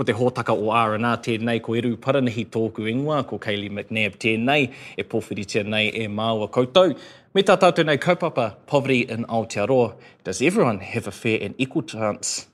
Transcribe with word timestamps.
ko 0.00 0.04
te 0.08 0.14
hōtaka 0.16 0.54
o 0.56 0.70
R&R 0.72 1.18
tēnei, 1.20 1.60
ko 1.60 1.74
Eru 1.76 1.90
Paranahi 2.00 2.46
tōku 2.48 2.86
ingoa, 2.88 3.18
ko 3.28 3.36
Kayleigh 3.36 3.68
McNabb 3.68 4.16
tēnei, 4.22 4.70
e 4.96 5.04
pōwhiri 5.04 5.44
tēnei 5.44 5.90
e 5.92 6.06
māua 6.08 6.48
koutou. 6.48 6.94
Me 7.36 7.44
tā 7.44 7.58
tātou 7.60 7.84
nei 7.84 7.98
kaupapa, 8.00 8.54
poverty 8.66 9.02
in 9.12 9.26
Aotearoa. 9.28 9.92
Does 10.24 10.40
everyone 10.40 10.80
have 10.80 11.06
a 11.06 11.12
fair 11.12 11.42
and 11.42 11.54
equal 11.58 11.82
chance 11.82 12.46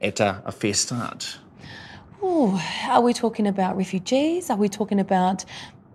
at 0.00 0.20
a, 0.20 0.44
a 0.46 0.52
fair 0.52 0.74
start? 0.74 1.38
Oh, 2.22 2.62
are 2.88 3.02
we 3.02 3.12
talking 3.12 3.48
about 3.48 3.76
refugees? 3.76 4.48
Are 4.48 4.56
we 4.56 4.68
talking 4.68 5.00
about 5.00 5.44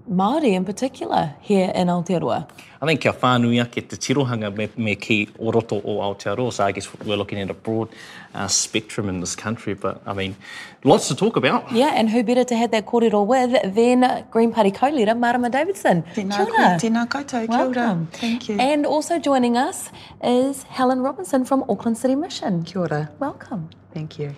Māori 0.09 0.53
in 0.53 0.63
particular 0.63 1.35
here 1.41 1.70
in 1.75 1.88
Aotearoa? 1.88 2.47
I 2.81 2.85
think 2.85 3.02
kia 3.02 3.11
whānuia 3.11 3.66
ke 3.66 3.88
te 3.89 3.97
tirohanga 3.97 4.55
me, 4.55 4.70
me 4.77 4.95
ki 4.95 5.30
o 5.39 5.52
roto 5.52 5.81
o 5.81 5.97
Aotearoa, 5.97 6.53
so 6.53 6.63
I 6.63 6.71
guess 6.71 6.88
we're 6.99 7.17
looking 7.17 7.39
at 7.39 7.49
a 7.49 7.53
broad 7.53 7.89
uh, 8.33 8.47
spectrum 8.47 9.09
in 9.09 9.20
this 9.20 9.35
country, 9.35 9.73
but 9.73 10.02
I 10.05 10.13
mean, 10.13 10.38
lots 10.85 11.09
to 11.09 11.16
talk 11.16 11.35
about. 11.35 11.70
Yeah, 11.71 11.91
and 11.93 12.09
who 12.09 12.23
better 12.23 12.45
to 12.45 12.55
have 12.55 12.71
that 12.71 12.85
kōrero 12.85 13.25
with 13.25 13.75
than 13.75 14.25
Green 14.31 14.53
Party 14.53 14.71
co-leader 14.71 15.13
Marama 15.13 15.49
Davidson. 15.49 16.03
Tēnā, 16.16 16.45
Kia 16.45 16.89
tēnā 16.89 17.08
koutou, 17.08 17.45
kia 17.45 17.58
ora. 17.58 17.67
Welcome. 17.67 18.08
Thank 18.13 18.47
you. 18.47 18.58
And 18.59 18.85
also 18.85 19.19
joining 19.19 19.58
us 19.58 19.89
is 20.23 20.63
Helen 20.63 21.02
Robinson 21.02 21.44
from 21.44 21.66
Auckland 21.67 21.97
City 21.97 22.16
Mission. 22.16 22.63
Kia 22.63 22.81
ora. 22.83 23.11
Welcome. 23.19 23.69
Thank 23.94 24.19
you. 24.19 24.35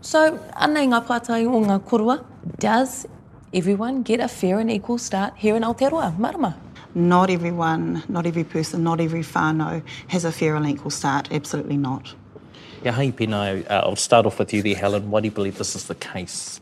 So, 0.00 0.38
ana 0.54 0.80
i 0.80 0.86
ngā 0.86 1.00
pātai 1.06 1.46
o 1.46 1.60
ngā 1.64 1.80
korua, 1.80 2.24
does 2.58 3.06
everyone 3.52 4.02
get 4.02 4.20
a 4.20 4.28
fair 4.28 4.58
and 4.58 4.70
equal 4.70 4.98
start 4.98 5.34
here 5.36 5.56
in 5.56 5.62
Aotearoa? 5.62 6.18
Marama. 6.18 6.56
Not 6.94 7.30
everyone, 7.30 8.02
not 8.08 8.26
every 8.26 8.44
person, 8.44 8.82
not 8.82 9.00
every 9.00 9.20
whānau 9.20 9.82
has 10.08 10.24
a 10.24 10.32
fair 10.32 10.56
and 10.56 10.66
equal 10.66 10.90
start. 10.90 11.28
Absolutely 11.30 11.76
not. 11.76 12.14
Yeah, 12.82 12.92
hei 12.92 13.10
pina, 13.10 13.62
uh, 13.68 13.82
I'll 13.84 13.96
start 13.96 14.26
off 14.26 14.38
with 14.38 14.52
you 14.54 14.62
there, 14.62 14.76
Helen. 14.76 15.10
Why 15.10 15.20
do 15.20 15.26
you 15.26 15.32
believe 15.32 15.58
this 15.58 15.74
is 15.74 15.84
the 15.84 15.94
case? 15.94 16.60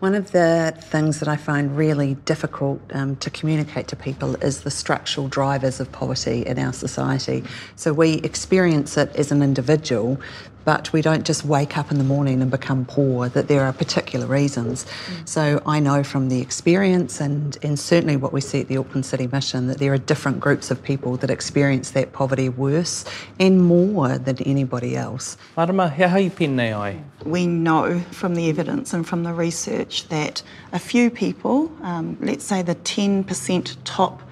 One 0.00 0.14
of 0.14 0.32
the 0.32 0.74
things 0.78 1.20
that 1.20 1.28
I 1.28 1.36
find 1.36 1.76
really 1.76 2.14
difficult 2.26 2.80
um, 2.92 3.16
to 3.16 3.30
communicate 3.30 3.88
to 3.88 3.96
people 3.96 4.34
is 4.36 4.62
the 4.62 4.70
structural 4.70 5.28
drivers 5.28 5.80
of 5.80 5.90
poverty 5.92 6.44
in 6.44 6.58
our 6.58 6.72
society. 6.72 7.44
So 7.76 7.92
we 7.92 8.14
experience 8.16 8.98
it 8.98 9.14
as 9.16 9.32
an 9.32 9.42
individual, 9.42 10.20
but 10.64 10.92
we 10.92 11.02
don't 11.02 11.24
just 11.24 11.44
wake 11.44 11.76
up 11.76 11.90
in 11.90 11.98
the 11.98 12.04
morning 12.04 12.42
and 12.42 12.50
become 12.50 12.84
poor, 12.84 13.28
that 13.28 13.48
there 13.48 13.64
are 13.64 13.72
particular 13.72 14.26
reasons. 14.26 14.86
So 15.24 15.62
I 15.66 15.80
know 15.80 16.02
from 16.02 16.28
the 16.28 16.40
experience 16.40 17.20
and, 17.20 17.56
and 17.62 17.78
certainly 17.78 18.16
what 18.16 18.32
we 18.32 18.40
see 18.40 18.60
at 18.60 18.68
the 18.68 18.76
Auckland 18.76 19.06
City 19.06 19.26
Mission 19.26 19.66
that 19.68 19.78
there 19.78 19.92
are 19.92 19.98
different 19.98 20.40
groups 20.40 20.70
of 20.70 20.82
people 20.82 21.16
that 21.18 21.30
experience 21.30 21.90
that 21.92 22.12
poverty 22.12 22.48
worse 22.48 23.04
and 23.38 23.62
more 23.62 24.18
than 24.18 24.38
anybody 24.42 24.96
else. 24.96 25.36
Marama, 25.56 25.88
he 25.90 26.02
hei 26.02 26.30
pēnei 26.30 26.72
ai? 26.72 27.02
We 27.24 27.46
know 27.46 28.00
from 28.10 28.34
the 28.34 28.48
evidence 28.48 28.92
and 28.92 29.06
from 29.06 29.22
the 29.22 29.32
research 29.32 30.08
that 30.08 30.42
a 30.72 30.78
few 30.78 31.10
people, 31.10 31.72
um, 31.82 32.16
let's 32.20 32.44
say 32.44 32.62
the 32.62 32.74
10% 32.74 33.76
top 33.84 34.22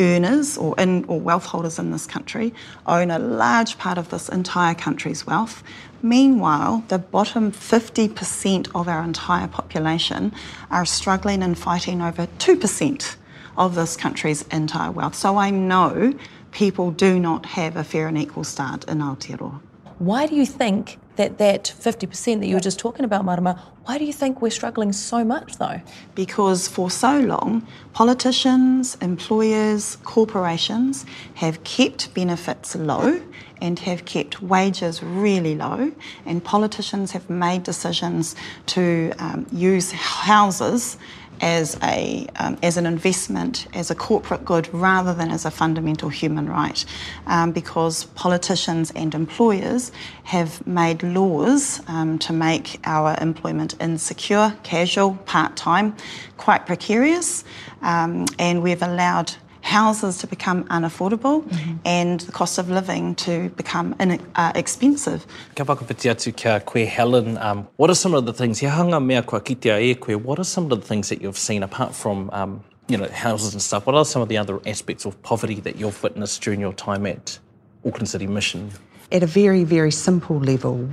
earners 0.00 0.56
or, 0.56 0.74
in, 0.78 1.04
or 1.04 1.20
wealth 1.20 1.44
holders 1.44 1.78
in 1.78 1.90
this 1.90 2.06
country, 2.06 2.54
own 2.86 3.10
a 3.10 3.18
large 3.18 3.78
part 3.78 3.98
of 3.98 4.08
this 4.08 4.28
entire 4.28 4.74
country's 4.74 5.26
wealth. 5.26 5.62
Meanwhile, 6.02 6.84
the 6.88 6.98
bottom 6.98 7.52
50% 7.52 8.70
of 8.74 8.88
our 8.88 9.02
entire 9.02 9.48
population 9.48 10.32
are 10.70 10.86
struggling 10.86 11.42
and 11.42 11.58
fighting 11.58 12.00
over 12.00 12.26
2% 12.38 13.16
of 13.56 13.74
this 13.74 13.96
country's 13.96 14.42
entire 14.48 14.90
wealth. 14.90 15.14
So 15.14 15.36
I 15.36 15.50
know 15.50 16.14
people 16.50 16.90
do 16.90 17.20
not 17.20 17.44
have 17.46 17.76
a 17.76 17.84
fair 17.84 18.08
and 18.08 18.16
equal 18.16 18.44
start 18.44 18.84
in 18.88 18.98
Aotearoa. 18.98 19.60
Why 20.00 20.26
do 20.26 20.34
you 20.34 20.46
think 20.46 20.98
that 21.16 21.36
that 21.36 21.64
50% 21.78 22.40
that 22.40 22.46
you 22.46 22.54
were 22.54 22.60
just 22.60 22.78
talking 22.78 23.04
about, 23.04 23.22
Marama, 23.22 23.60
why 23.84 23.98
do 23.98 24.06
you 24.06 24.14
think 24.14 24.40
we're 24.40 24.50
struggling 24.50 24.94
so 24.94 25.22
much 25.24 25.58
though? 25.58 25.82
because 26.14 26.66
for 26.68 26.90
so 26.90 27.20
long, 27.20 27.66
politicians, 27.92 28.96
employers, 29.02 29.96
corporations 30.04 31.04
have 31.34 31.62
kept 31.64 32.14
benefits 32.14 32.74
low 32.74 33.20
and 33.60 33.78
have 33.80 34.06
kept 34.06 34.40
wages 34.40 35.02
really 35.02 35.54
low, 35.54 35.92
and 36.24 36.42
politicians 36.42 37.10
have 37.12 37.28
made 37.28 37.62
decisions 37.62 38.34
to 38.64 39.12
um, 39.18 39.46
use 39.52 39.92
houses 39.92 40.96
as 41.40 41.78
a 41.82 42.26
um, 42.36 42.58
as 42.62 42.76
an 42.76 42.86
investment, 42.86 43.66
as 43.74 43.90
a 43.90 43.94
corporate 43.94 44.44
good, 44.44 44.72
rather 44.74 45.14
than 45.14 45.30
as 45.30 45.44
a 45.44 45.50
fundamental 45.50 46.08
human 46.08 46.48
right, 46.48 46.84
um, 47.26 47.52
because 47.52 48.04
politicians 48.14 48.90
and 48.92 49.14
employers 49.14 49.92
have 50.24 50.66
made 50.66 51.02
laws 51.02 51.80
um, 51.88 52.18
to 52.18 52.32
make 52.32 52.78
our 52.84 53.16
employment 53.20 53.74
insecure, 53.80 54.54
casual, 54.62 55.14
part 55.26 55.56
time, 55.56 55.94
quite 56.36 56.66
precarious, 56.66 57.44
um, 57.82 58.26
and 58.38 58.62
we've 58.62 58.82
allowed 58.82 59.32
houses 59.62 60.18
to 60.18 60.26
become 60.26 60.64
unaffordable 60.64 61.44
and 61.84 62.20
the 62.20 62.32
cost 62.32 62.58
of 62.58 62.68
living 62.68 63.14
to 63.14 63.48
become 63.50 63.94
in, 64.00 64.20
uh, 64.34 64.52
expensive. 64.54 65.26
Ka 65.54 65.64
whakapiti 65.64 66.08
atu 66.08 66.34
kia 66.36 66.60
koe 66.60 66.84
Helen, 66.84 67.38
um, 67.38 67.68
what 67.76 67.90
are 67.90 67.94
some 67.94 68.14
of 68.14 68.26
the 68.26 68.32
things, 68.32 68.58
he 68.58 68.66
hanga 68.66 69.00
mea 69.00 69.22
kua 69.22 69.40
kitea 69.40 69.80
e 69.80 69.94
koe, 69.94 70.16
what 70.16 70.38
are 70.38 70.44
some 70.44 70.70
of 70.70 70.80
the 70.80 70.86
things 70.86 71.08
that 71.08 71.20
you've 71.22 71.38
seen 71.38 71.62
apart 71.62 71.94
from 71.94 72.30
um, 72.32 72.64
you 72.88 72.96
know, 72.96 73.08
houses 73.08 73.52
and 73.52 73.62
stuff, 73.62 73.86
what 73.86 73.94
are 73.94 74.04
some 74.04 74.22
of 74.22 74.28
the 74.28 74.36
other 74.36 74.60
aspects 74.66 75.04
of 75.04 75.20
poverty 75.22 75.60
that 75.60 75.76
you've 75.76 76.02
witnessed 76.02 76.42
during 76.42 76.60
your 76.60 76.72
time 76.72 77.06
at 77.06 77.38
Auckland 77.84 78.08
City 78.08 78.26
Mission? 78.26 78.70
At 79.12 79.22
a 79.22 79.26
very, 79.26 79.64
very 79.64 79.90
simple 79.90 80.38
level, 80.38 80.88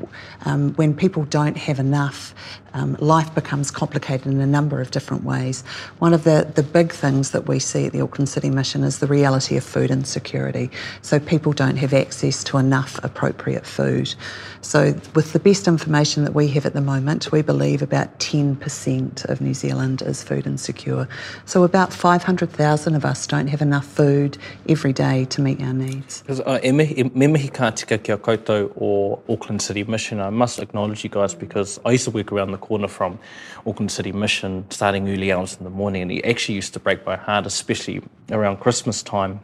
um, 0.46 0.74
when 0.74 0.96
people 0.96 1.26
don't 1.26 1.58
have 1.58 1.80
enough, 1.80 2.34
um, 2.74 2.96
life 3.00 3.34
becomes 3.34 3.72
complicated 3.72 4.28
in 4.28 4.40
a 4.40 4.46
number 4.46 4.82
of 4.82 4.92
different 4.92 5.24
ways. 5.24 5.64
One 6.00 6.14
of 6.14 6.24
the, 6.24 6.52
the 6.54 6.64
big 6.64 6.92
things 6.92 7.32
that 7.32 7.48
we 7.48 7.60
see 7.60 7.88
at 7.88 7.94
the 7.94 8.02
Auckland 8.02 8.30
City 8.30 8.50
Mission 8.50 8.84
is 8.84 9.00
the 9.00 9.08
reality 9.08 9.58
of 9.58 9.64
food 9.64 9.90
insecurity. 9.90 10.70
So 11.02 11.20
people 11.20 11.54
don't 11.54 11.78
have 11.78 11.94
access 11.94 12.44
to 12.46 12.58
enough 12.58 13.00
appropriate 13.04 13.66
food. 13.66 14.14
So, 14.62 15.00
with 15.16 15.34
the 15.34 15.40
best 15.40 15.68
information 15.68 16.24
that 16.26 16.34
we 16.34 16.48
have 16.50 16.66
at 16.66 16.74
the 16.74 16.82
moment, 16.82 17.32
we 17.32 17.42
believe 17.42 17.82
about 17.82 18.20
10% 18.20 19.30
of 19.30 19.40
New 19.40 19.54
Zealand 19.54 20.02
is 20.02 20.24
food 20.24 20.46
insecure. 20.46 21.08
So, 21.46 21.64
about 21.64 21.94
500,000 21.94 22.96
of 22.96 23.06
us 23.06 23.28
don't 23.28 23.48
have 23.48 23.62
enough 23.62 23.86
food 23.86 24.38
every 24.68 24.94
day 24.94 25.26
to 25.26 25.42
meet 25.42 25.62
our 25.62 25.74
needs. 25.74 26.22
Because 26.22 26.42
uh, 26.42 26.60
e, 26.64 26.72
me 26.72 27.28
mihi 27.28 27.48
ka 27.48 27.70
tika 27.70 27.98
kia 28.08 28.18
koutou 28.18 28.72
o 28.80 29.20
Auckland 29.28 29.60
City 29.60 29.84
Mission, 29.84 30.22
I 30.22 30.30
must 30.30 30.60
acknowledge 30.60 31.04
you 31.04 31.10
guys 31.10 31.34
because 31.36 31.78
I 31.86 31.92
used 31.92 32.06
to 32.06 32.12
work 32.12 32.32
around 32.32 32.52
the 32.52 32.58
corner 32.58 32.88
from 32.88 33.20
Auckland 33.66 33.92
City 33.92 34.14
Mission 34.14 34.64
starting 34.70 35.10
early 35.10 35.34
hours 35.34 35.58
in 35.58 35.66
the 35.66 35.70
morning 35.70 36.04
and 36.04 36.12
it 36.12 36.26
actually 36.26 36.56
used 36.56 36.74
to 36.76 36.80
break 36.80 37.06
my 37.06 37.18
heart, 37.18 37.46
especially 37.46 38.02
around 38.32 38.62
Christmas 38.62 39.04
time. 39.04 39.42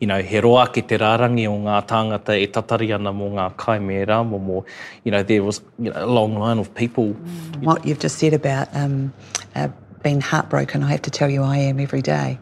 You 0.00 0.08
know, 0.08 0.22
he 0.22 0.40
roa 0.40 0.66
ki 0.66 0.82
te 0.82 0.98
rārangi 0.98 1.46
o 1.46 1.54
ngā 1.66 1.86
tāngata 1.86 2.34
e 2.34 2.48
tatari 2.48 2.92
ana 2.92 3.12
mō 3.12 3.30
ngā 3.38 3.54
kaimera, 3.54 4.26
mo 4.26 4.40
mō, 4.40 4.64
you 5.04 5.12
know, 5.12 5.22
there 5.22 5.44
was 5.44 5.60
you 5.78 5.90
know, 5.90 6.04
a 6.04 6.06
long 6.06 6.36
line 6.36 6.58
of 6.58 6.74
people. 6.74 7.12
What 7.60 7.86
you've 7.86 8.00
just 8.00 8.18
said 8.18 8.34
about 8.34 8.74
um, 8.74 9.12
uh, 9.54 9.68
being 10.02 10.20
heartbroken, 10.20 10.82
I 10.82 10.90
have 10.90 11.02
to 11.02 11.10
tell 11.10 11.30
you, 11.30 11.42
I 11.44 11.58
am 11.58 11.78
every 11.78 12.02
day. 12.02 12.40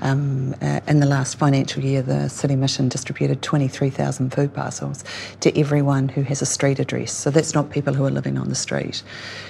Um, 0.00 0.54
uh, 0.62 0.80
in 0.86 1.00
the 1.00 1.06
last 1.06 1.38
financial 1.38 1.82
year, 1.82 2.02
the 2.02 2.28
City 2.28 2.56
Mission 2.56 2.88
distributed 2.88 3.42
23,000 3.42 4.32
food 4.32 4.54
parcels 4.54 5.04
to 5.40 5.58
everyone 5.58 6.08
who 6.08 6.22
has 6.22 6.40
a 6.40 6.46
street 6.46 6.78
address. 6.78 7.12
So 7.12 7.30
that's 7.30 7.54
not 7.54 7.70
people 7.70 7.94
who 7.94 8.04
are 8.04 8.10
living 8.10 8.38
on 8.38 8.48
the 8.48 8.54
street. 8.54 9.02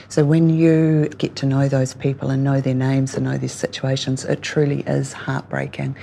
So 0.08 0.24
when 0.24 0.48
you 0.48 1.08
get 1.18 1.36
to 1.36 1.46
know 1.46 1.68
those 1.68 1.94
people 1.94 2.30
and 2.30 2.42
know 2.42 2.60
their 2.60 2.74
names 2.74 3.14
and 3.14 3.24
know 3.24 3.36
their 3.36 3.48
situations, 3.48 4.24
it 4.24 4.42
truly 4.42 4.80
is 4.86 5.12
heartbreaking. 5.12 5.96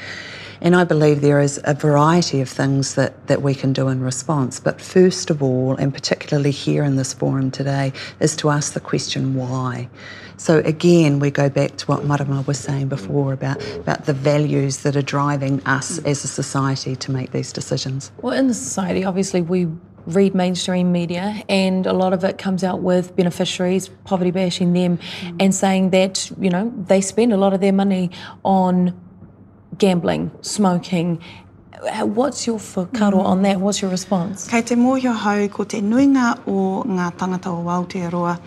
And 0.61 0.75
I 0.75 0.83
believe 0.83 1.21
there 1.21 1.41
is 1.41 1.59
a 1.65 1.73
variety 1.73 2.39
of 2.39 2.49
things 2.49 2.95
that, 2.95 3.27
that 3.27 3.41
we 3.41 3.53
can 3.53 3.73
do 3.73 3.87
in 3.89 4.01
response. 4.01 4.59
But 4.59 4.79
first 4.79 5.29
of 5.29 5.43
all, 5.43 5.75
and 5.75 5.93
particularly 5.93 6.51
here 6.51 6.83
in 6.83 6.95
this 6.95 7.13
forum 7.13 7.51
today, 7.51 7.91
is 8.19 8.35
to 8.37 8.49
ask 8.49 8.73
the 8.73 8.79
question 8.79 9.35
why. 9.35 9.89
So 10.37 10.59
again, 10.59 11.19
we 11.19 11.31
go 11.31 11.49
back 11.49 11.77
to 11.77 11.85
what 11.85 12.03
Marama 12.03 12.41
was 12.45 12.59
saying 12.59 12.89
before 12.89 13.33
about, 13.33 13.65
about 13.77 14.05
the 14.05 14.13
values 14.13 14.83
that 14.83 14.95
are 14.95 15.01
driving 15.01 15.61
us 15.65 15.99
as 15.99 16.23
a 16.23 16.27
society 16.27 16.95
to 16.97 17.11
make 17.11 17.31
these 17.31 17.53
decisions. 17.53 18.11
Well, 18.21 18.33
in 18.37 18.47
the 18.47 18.53
society, 18.53 19.05
obviously, 19.05 19.41
we 19.41 19.67
read 20.05 20.35
mainstream 20.35 20.91
media, 20.91 21.43
and 21.49 21.87
a 21.87 21.93
lot 21.93 22.13
of 22.13 22.23
it 22.23 22.37
comes 22.37 22.63
out 22.63 22.81
with 22.81 23.15
beneficiaries 23.15 23.89
poverty 24.03 24.31
bashing 24.31 24.73
them 24.73 24.99
and 25.39 25.53
saying 25.53 25.89
that, 25.91 26.31
you 26.39 26.49
know, 26.49 26.71
they 26.87 27.01
spend 27.01 27.33
a 27.33 27.37
lot 27.37 27.53
of 27.53 27.61
their 27.61 27.73
money 27.73 28.11
on 28.43 28.93
gambling, 29.77 30.31
smoking. 30.41 31.21
Uh, 31.73 32.05
What's 32.05 32.47
your 32.47 32.59
whakaro 32.59 33.19
on 33.19 33.41
that? 33.43 33.59
What's 33.59 33.81
your 33.81 33.91
response? 33.91 34.47
Kei 34.47 34.61
te 34.61 34.75
mōhio 34.75 35.13
hau 35.13 35.47
ko 35.47 35.63
te 35.63 35.81
nuinga 35.81 36.39
o 36.47 36.83
ngā 36.83 37.11
tangata 37.17 37.47
o 37.47 37.63
Aotearoa, 37.65 38.39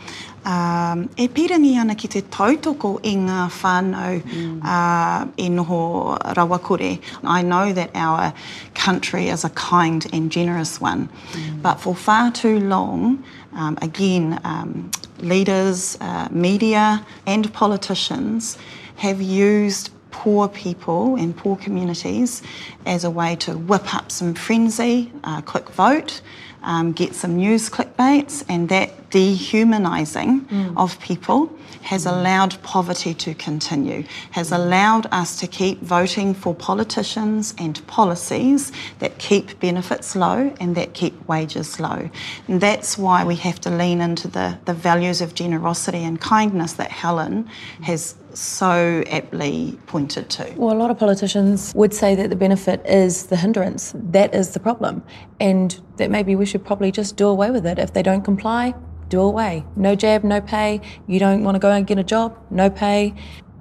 um, 0.44 1.08
e 1.16 1.28
pirangi 1.28 1.76
ana 1.76 1.94
ki 1.94 2.08
te 2.08 2.22
tautoko 2.22 2.98
i 3.04 3.14
ngā 3.16 3.48
whānau 3.50 4.20
mm. 4.22 4.64
uh, 4.64 5.26
e 5.36 5.48
noho 5.48 6.18
rawakore. 6.34 7.00
I 7.24 7.42
know 7.42 7.72
that 7.72 7.90
our 7.94 8.32
country 8.74 9.28
is 9.28 9.44
a 9.44 9.50
kind 9.50 10.06
and 10.12 10.30
generous 10.30 10.80
one, 10.80 11.08
mm. 11.32 11.62
but 11.62 11.80
for 11.80 11.94
far 11.94 12.30
too 12.30 12.60
long, 12.60 13.22
um, 13.54 13.78
again, 13.82 14.40
um, 14.44 14.90
leaders, 15.18 15.98
uh, 16.00 16.28
media 16.30 17.04
and 17.26 17.52
politicians 17.52 18.56
have 18.96 19.20
used 19.20 19.90
poor 20.10 20.48
people 20.48 21.16
and 21.16 21.36
poor 21.36 21.56
communities 21.56 22.42
as 22.86 23.04
a 23.04 23.10
way 23.10 23.36
to 23.36 23.56
whip 23.56 23.94
up 23.94 24.10
some 24.10 24.34
frenzy, 24.34 25.12
uh, 25.24 25.40
quick 25.42 25.68
vote, 25.70 26.20
um, 26.62 26.92
get 26.92 27.14
some 27.14 27.36
news 27.36 27.70
clickbaits, 27.70 28.44
and 28.48 28.68
that 28.68 29.10
dehumanising 29.10 30.76
of 30.76 31.00
people 31.00 31.50
has 31.82 32.04
allowed 32.04 32.60
poverty 32.62 33.14
to 33.14 33.34
continue, 33.34 34.04
has 34.32 34.52
allowed 34.52 35.06
us 35.10 35.38
to 35.40 35.46
keep 35.46 35.80
voting 35.80 36.34
for 36.34 36.54
politicians 36.54 37.54
and 37.58 37.86
policies 37.86 38.72
that 38.98 39.16
keep 39.18 39.58
benefits 39.60 40.14
low 40.14 40.54
and 40.60 40.74
that 40.74 40.92
keep 40.92 41.14
wages 41.28 41.80
low. 41.80 42.10
And 42.46 42.60
that's 42.60 42.98
why 42.98 43.24
we 43.24 43.36
have 43.36 43.60
to 43.62 43.70
lean 43.70 44.00
into 44.00 44.28
the, 44.28 44.58
the 44.66 44.74
values 44.74 45.20
of 45.20 45.34
generosity 45.34 46.04
and 46.04 46.20
kindness 46.20 46.74
that 46.74 46.90
Helen 46.90 47.48
has 47.82 48.14
so 48.38 49.02
aptly 49.10 49.78
pointed 49.86 50.30
to. 50.30 50.54
Well, 50.56 50.74
a 50.74 50.78
lot 50.78 50.90
of 50.90 50.98
politicians 50.98 51.72
would 51.74 51.92
say 51.92 52.14
that 52.14 52.30
the 52.30 52.36
benefit 52.36 52.84
is 52.86 53.26
the 53.26 53.36
hindrance. 53.36 53.92
That 53.96 54.34
is 54.34 54.52
the 54.52 54.60
problem. 54.60 55.02
And 55.40 55.80
that 55.96 56.10
maybe 56.10 56.36
we 56.36 56.46
should 56.46 56.64
probably 56.64 56.92
just 56.92 57.16
do 57.16 57.26
away 57.26 57.50
with 57.50 57.66
it. 57.66 57.78
If 57.78 57.92
they 57.92 58.02
don't 58.02 58.22
comply, 58.22 58.74
do 59.08 59.20
away. 59.20 59.64
No 59.74 59.96
jab, 59.96 60.22
no 60.22 60.40
pay. 60.40 60.80
You 61.08 61.18
don't 61.18 61.42
want 61.42 61.56
to 61.56 61.58
go 61.58 61.70
and 61.70 61.86
get 61.86 61.98
a 61.98 62.04
job, 62.04 62.38
no 62.50 62.70
pay. 62.70 63.14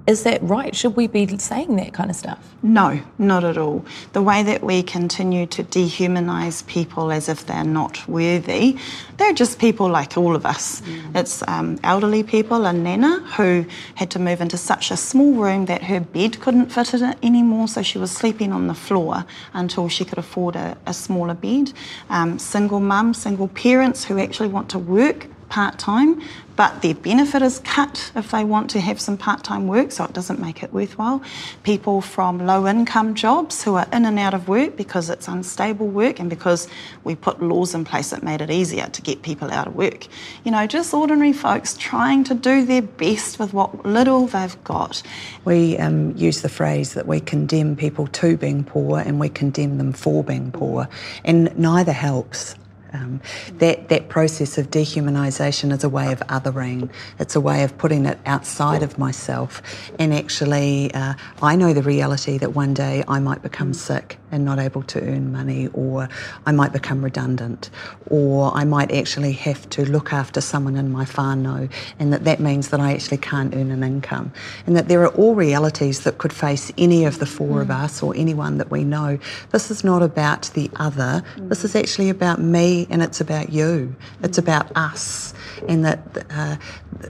Is 0.08 0.22
that 0.22 0.42
right? 0.42 0.74
Should 0.74 0.96
we 0.96 1.06
be 1.06 1.36
saying 1.36 1.76
that 1.76 1.92
kind 1.92 2.08
of 2.08 2.16
stuff? 2.16 2.38
No, 2.62 2.98
not 3.18 3.44
at 3.44 3.58
all. 3.58 3.84
The 4.14 4.22
way 4.22 4.42
that 4.42 4.64
we 4.64 4.82
continue 4.82 5.44
to 5.48 5.62
dehumanise 5.62 6.66
people 6.66 7.12
as 7.12 7.28
if 7.28 7.44
they're 7.44 7.62
not 7.62 8.08
worthy, 8.08 8.78
they're 9.18 9.34
just 9.34 9.58
people 9.58 9.86
like 9.90 10.16
all 10.16 10.34
of 10.34 10.46
us. 10.46 10.80
It's 11.14 11.46
um, 11.46 11.78
elderly 11.84 12.22
people, 12.22 12.64
a 12.64 12.72
nana 12.72 13.20
who 13.36 13.66
had 13.96 14.10
to 14.12 14.18
move 14.18 14.40
into 14.40 14.56
such 14.56 14.90
a 14.90 14.96
small 14.96 15.34
room 15.34 15.66
that 15.66 15.82
her 15.82 16.00
bed 16.00 16.40
couldn't 16.40 16.72
fit 16.72 16.94
in 16.94 17.04
it 17.04 17.18
anymore, 17.22 17.68
so 17.68 17.82
she 17.82 17.98
was 17.98 18.10
sleeping 18.10 18.50
on 18.50 18.66
the 18.66 18.74
floor 18.74 19.26
until 19.52 19.90
she 19.90 20.06
could 20.06 20.16
afford 20.16 20.56
a, 20.56 20.78
a 20.86 20.94
smaller 20.94 21.34
bed. 21.34 21.74
Um, 22.08 22.38
single 22.38 22.80
mum, 22.80 23.12
single 23.12 23.48
parents 23.48 24.04
who 24.04 24.18
actually 24.18 24.48
want 24.48 24.70
to 24.70 24.78
work 24.78 25.26
part 25.48 25.78
time, 25.78 26.20
but 26.56 26.82
their 26.82 26.94
benefit 26.94 27.40
is 27.40 27.60
cut 27.60 28.10
if 28.16 28.32
they 28.32 28.42
want 28.42 28.68
to 28.70 28.80
have 28.80 29.00
some 29.00 29.16
part 29.16 29.44
time 29.44 29.68
work, 29.68 29.92
so 29.92 30.04
it 30.04 30.12
doesn't 30.12 30.40
make 30.40 30.62
it 30.62 30.72
worthwhile. 30.72 31.22
People 31.62 32.00
from 32.00 32.46
low 32.46 32.66
income 32.66 33.14
jobs 33.14 33.62
who 33.62 33.76
are 33.76 33.86
in 33.92 34.04
and 34.04 34.18
out 34.18 34.34
of 34.34 34.48
work 34.48 34.76
because 34.76 35.08
it's 35.08 35.28
unstable 35.28 35.86
work 35.86 36.18
and 36.18 36.28
because 36.28 36.66
we 37.04 37.14
put 37.14 37.40
laws 37.40 37.74
in 37.74 37.84
place 37.84 38.10
that 38.10 38.24
made 38.24 38.40
it 38.40 38.50
easier 38.50 38.88
to 38.88 39.02
get 39.02 39.22
people 39.22 39.50
out 39.52 39.68
of 39.68 39.76
work. 39.76 40.08
You 40.44 40.50
know, 40.50 40.66
just 40.66 40.92
ordinary 40.92 41.32
folks 41.32 41.76
trying 41.76 42.24
to 42.24 42.34
do 42.34 42.64
their 42.64 42.82
best 42.82 43.38
with 43.38 43.52
what 43.52 43.86
little 43.86 44.26
they've 44.26 44.64
got. 44.64 45.02
We 45.44 45.78
um, 45.78 46.16
use 46.16 46.42
the 46.42 46.48
phrase 46.48 46.94
that 46.94 47.06
we 47.06 47.20
condemn 47.20 47.76
people 47.76 48.08
to 48.08 48.36
being 48.36 48.64
poor 48.64 48.98
and 48.98 49.20
we 49.20 49.28
condemn 49.28 49.78
them 49.78 49.92
for 49.92 50.24
being 50.24 50.50
poor, 50.50 50.88
and 51.24 51.56
neither 51.56 51.92
helps. 51.92 52.56
Um, 52.92 53.20
that 53.58 53.88
that 53.88 54.08
process 54.08 54.56
of 54.58 54.70
dehumanisation 54.70 55.72
is 55.72 55.84
a 55.84 55.88
way 55.88 56.12
of 56.12 56.20
othering. 56.20 56.90
It's 57.18 57.36
a 57.36 57.40
way 57.40 57.62
of 57.62 57.76
putting 57.76 58.06
it 58.06 58.18
outside 58.24 58.82
of 58.82 58.98
myself, 58.98 59.62
and 59.98 60.14
actually, 60.14 60.92
uh, 60.94 61.14
I 61.42 61.56
know 61.56 61.72
the 61.72 61.82
reality 61.82 62.38
that 62.38 62.54
one 62.54 62.74
day 62.74 63.04
I 63.06 63.18
might 63.20 63.42
become 63.42 63.74
sick 63.74 64.18
and 64.30 64.44
not 64.44 64.58
able 64.58 64.82
to 64.82 65.00
earn 65.00 65.32
money, 65.32 65.68
or 65.72 66.08
I 66.46 66.52
might 66.52 66.72
become 66.72 67.02
redundant, 67.02 67.70
or 68.10 68.54
I 68.54 68.64
might 68.64 68.92
actually 68.92 69.32
have 69.32 69.68
to 69.70 69.84
look 69.84 70.12
after 70.12 70.40
someone 70.40 70.76
in 70.76 70.90
my 70.90 71.04
whānau, 71.04 71.70
and 71.98 72.12
that 72.12 72.24
that 72.24 72.40
means 72.40 72.68
that 72.68 72.80
I 72.80 72.92
actually 72.92 73.18
can't 73.18 73.54
earn 73.54 73.70
an 73.70 73.82
income, 73.82 74.32
and 74.66 74.76
that 74.76 74.88
there 74.88 75.02
are 75.02 75.14
all 75.14 75.34
realities 75.34 76.00
that 76.04 76.18
could 76.18 76.32
face 76.32 76.72
any 76.78 77.04
of 77.04 77.18
the 77.18 77.26
four 77.26 77.60
of 77.60 77.70
us 77.70 78.02
or 78.02 78.14
anyone 78.16 78.58
that 78.58 78.70
we 78.70 78.84
know. 78.84 79.18
This 79.50 79.70
is 79.70 79.84
not 79.84 80.02
about 80.02 80.50
the 80.54 80.70
other. 80.76 81.22
This 81.36 81.64
is 81.64 81.74
actually 81.74 82.10
about 82.10 82.40
me, 82.40 82.77
and 82.90 83.02
it's 83.02 83.20
about 83.20 83.50
you. 83.50 83.94
It's 84.22 84.38
about 84.38 84.70
us, 84.76 85.34
and 85.68 85.84
that 85.84 86.00
uh, 86.30 86.56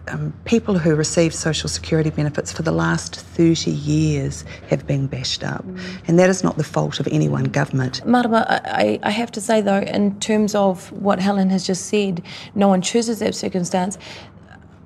um, 0.09 0.33
people 0.45 0.79
who 0.79 0.95
receive 0.95 1.35
social 1.35 1.69
security 1.69 2.11
benefits 2.11 2.53
for 2.53 2.63
the 2.63 2.73
last 2.73 3.17
30 3.17 3.71
years 3.71 4.45
have 4.71 4.87
been 4.87 5.07
bashed 5.07 5.45
up, 5.45 5.65
and 6.07 6.19
that 6.19 6.31
is 6.31 6.43
not 6.43 6.57
the 6.57 6.65
fault 6.65 7.01
of 7.01 7.09
any 7.09 7.29
one 7.29 7.45
government. 7.45 8.05
Marama, 8.07 8.61
I, 8.65 8.99
I 9.03 9.11
have 9.11 9.31
to 9.33 9.41
say 9.41 9.61
though, 9.61 9.81
in 9.81 10.19
terms 10.21 10.55
of 10.55 10.91
what 10.93 11.19
Helen 11.21 11.51
has 11.51 11.67
just 11.67 11.87
said, 11.87 12.23
no 12.55 12.69
one 12.69 12.83
chooses 12.83 13.19
that 13.19 13.35
circumstance. 13.35 13.99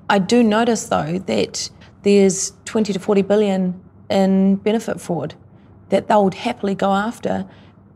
I 0.09 0.19
do 0.19 0.43
notice 0.43 0.85
though 0.85 1.19
that 1.19 1.69
there's 2.03 2.53
20 2.65 2.93
to 2.93 2.99
40 2.99 3.21
billion 3.21 3.81
in 4.09 4.57
benefit 4.57 4.99
fraud 4.99 5.35
that 5.89 6.07
they 6.07 6.15
would 6.15 6.33
happily 6.33 6.73
go 6.73 6.91
after, 6.91 7.47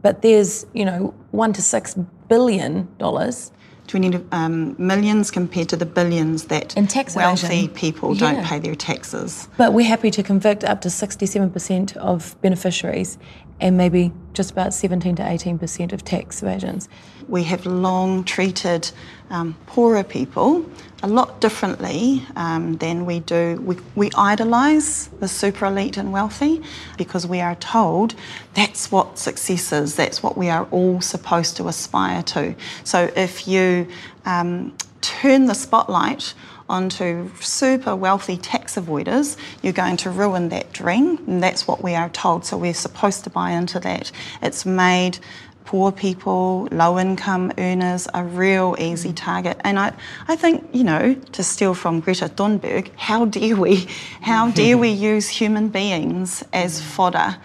but 0.04 0.22
there's, 0.22 0.68
you 0.74 0.86
know, 0.86 1.14
one 1.32 1.52
to 1.54 1.62
six 1.62 1.98
billion 2.28 2.88
dollars 2.98 3.52
20 3.88 4.22
um, 4.34 4.76
millions 4.78 5.32
compared 5.32 5.70
to 5.70 5.78
the 5.78 5.86
billions 5.86 6.46
that 6.48 6.76
In 6.76 6.88
tax 6.88 7.16
wealthy 7.16 7.46
evasion. 7.46 7.70
people 7.74 8.14
Yeah. 8.14 8.34
don't 8.34 8.44
pay 8.46 8.60
their 8.60 8.76
taxes. 8.76 9.48
But 9.58 9.72
we're 9.72 9.88
happy 9.88 10.12
to 10.12 10.24
convict 10.24 10.66
up 10.66 10.82
to 10.82 10.90
67% 10.90 11.96
of 11.96 12.36
beneficiaries 12.42 13.18
and 13.62 13.78
maybe 13.78 14.12
just 14.34 14.52
about 14.52 14.74
17 14.74 15.16
to 15.16 15.24
18% 15.24 15.94
of 15.94 16.04
tax 16.04 16.44
evasions. 16.44 16.90
We 17.30 17.44
have 17.46 17.66
long 17.66 18.26
treated 18.26 18.92
um, 19.30 19.56
poorer 19.68 20.04
people 20.04 20.66
a 21.04 21.08
lot 21.08 21.40
differently 21.40 22.26
um, 22.36 22.78
than 22.78 23.06
we 23.06 23.20
do. 23.20 23.62
We, 23.64 23.78
we 23.96 24.12
idolise 24.16 25.08
the 25.20 25.28
super 25.28 25.66
elite 25.66 25.98
and 25.98 26.12
wealthy 26.12 26.62
because 26.98 27.28
we 27.28 27.40
are 27.40 27.56
told 27.56 28.16
that's 28.56 28.92
what 28.92 29.20
success 29.20 29.72
is, 29.72 29.96
that's 29.96 30.24
what 30.24 30.38
we 30.38 30.50
are 30.50 30.68
all 30.72 31.02
supposed 31.02 31.56
to 31.58 31.68
aspire 31.68 32.24
to. 32.24 32.56
So 32.84 33.12
if 33.16 33.48
you 33.48 33.88
um, 34.26 34.76
turn 35.02 35.46
the 35.46 35.54
spotlight 35.54 36.34
onto 36.70 37.30
super 37.40 37.96
wealthy 37.96 38.38
tax 38.38 38.76
avoiders, 38.76 39.38
you're 39.62 39.74
going 39.74 39.98
to 39.98 40.10
ruin 40.10 40.50
that 40.50 40.74
dream, 40.74 41.18
and 41.28 41.42
that's 41.42 41.68
what 41.68 41.82
we 41.82 41.96
are 41.96 42.10
told. 42.10 42.46
So 42.46 42.58
we're 42.58 42.74
supposed 42.74 43.24
to 43.24 43.30
buy 43.30 43.52
into 43.52 43.80
that. 43.80 44.12
It's 44.42 44.66
made 44.66 45.20
poor 45.68 45.92
people, 45.92 46.66
low 46.72 46.98
income 46.98 47.52
earners 47.58 48.08
a 48.14 48.24
real 48.24 48.74
easy 48.80 49.10
mm. 49.10 49.18
target. 49.18 49.60
And 49.66 49.78
I, 49.78 49.94
I 50.30 50.38
think, 50.38 50.68
you 50.72 50.86
know, 50.86 51.14
to 51.34 51.44
steal 51.44 51.74
from 51.74 52.00
Greta 52.00 52.30
Thunberg, 52.30 52.90
how 52.96 53.26
dare 53.26 53.58
we, 53.58 53.86
how 54.22 54.50
dare 54.52 54.78
we 54.78 54.90
use 55.12 55.28
human 55.28 55.68
beings 55.68 56.42
as 56.54 56.82
fodder 56.82 57.36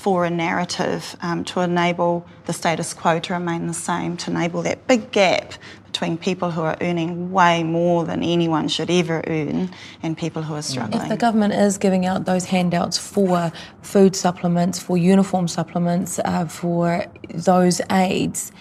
for 0.00 0.24
a 0.24 0.30
narrative 0.30 1.14
um, 1.20 1.44
to 1.44 1.60
enable 1.60 2.26
the 2.46 2.54
status 2.54 2.94
quo 2.94 3.20
to 3.20 3.34
remain 3.34 3.66
the 3.66 3.74
same, 3.74 4.16
to 4.16 4.30
enable 4.30 4.62
that 4.62 4.86
big 4.86 5.10
gap 5.12 5.52
between 5.84 6.16
people 6.16 6.50
who 6.50 6.62
are 6.62 6.74
earning 6.80 7.30
way 7.32 7.62
more 7.62 8.06
than 8.06 8.22
anyone 8.22 8.66
should 8.66 8.90
ever 8.90 9.22
earn 9.26 9.70
and 10.02 10.16
people 10.16 10.40
who 10.40 10.54
are 10.54 10.62
struggling. 10.62 11.02
If 11.02 11.10
the 11.10 11.18
government 11.18 11.52
is 11.52 11.76
giving 11.76 12.06
out 12.06 12.24
those 12.24 12.46
handouts 12.46 12.96
for 12.96 13.52
food 13.82 14.16
supplements, 14.16 14.78
for 14.78 14.96
uniform 14.96 15.48
supplements, 15.48 16.18
uh, 16.24 16.46
for 16.46 17.04
those 17.34 17.82
aids, 17.90 18.52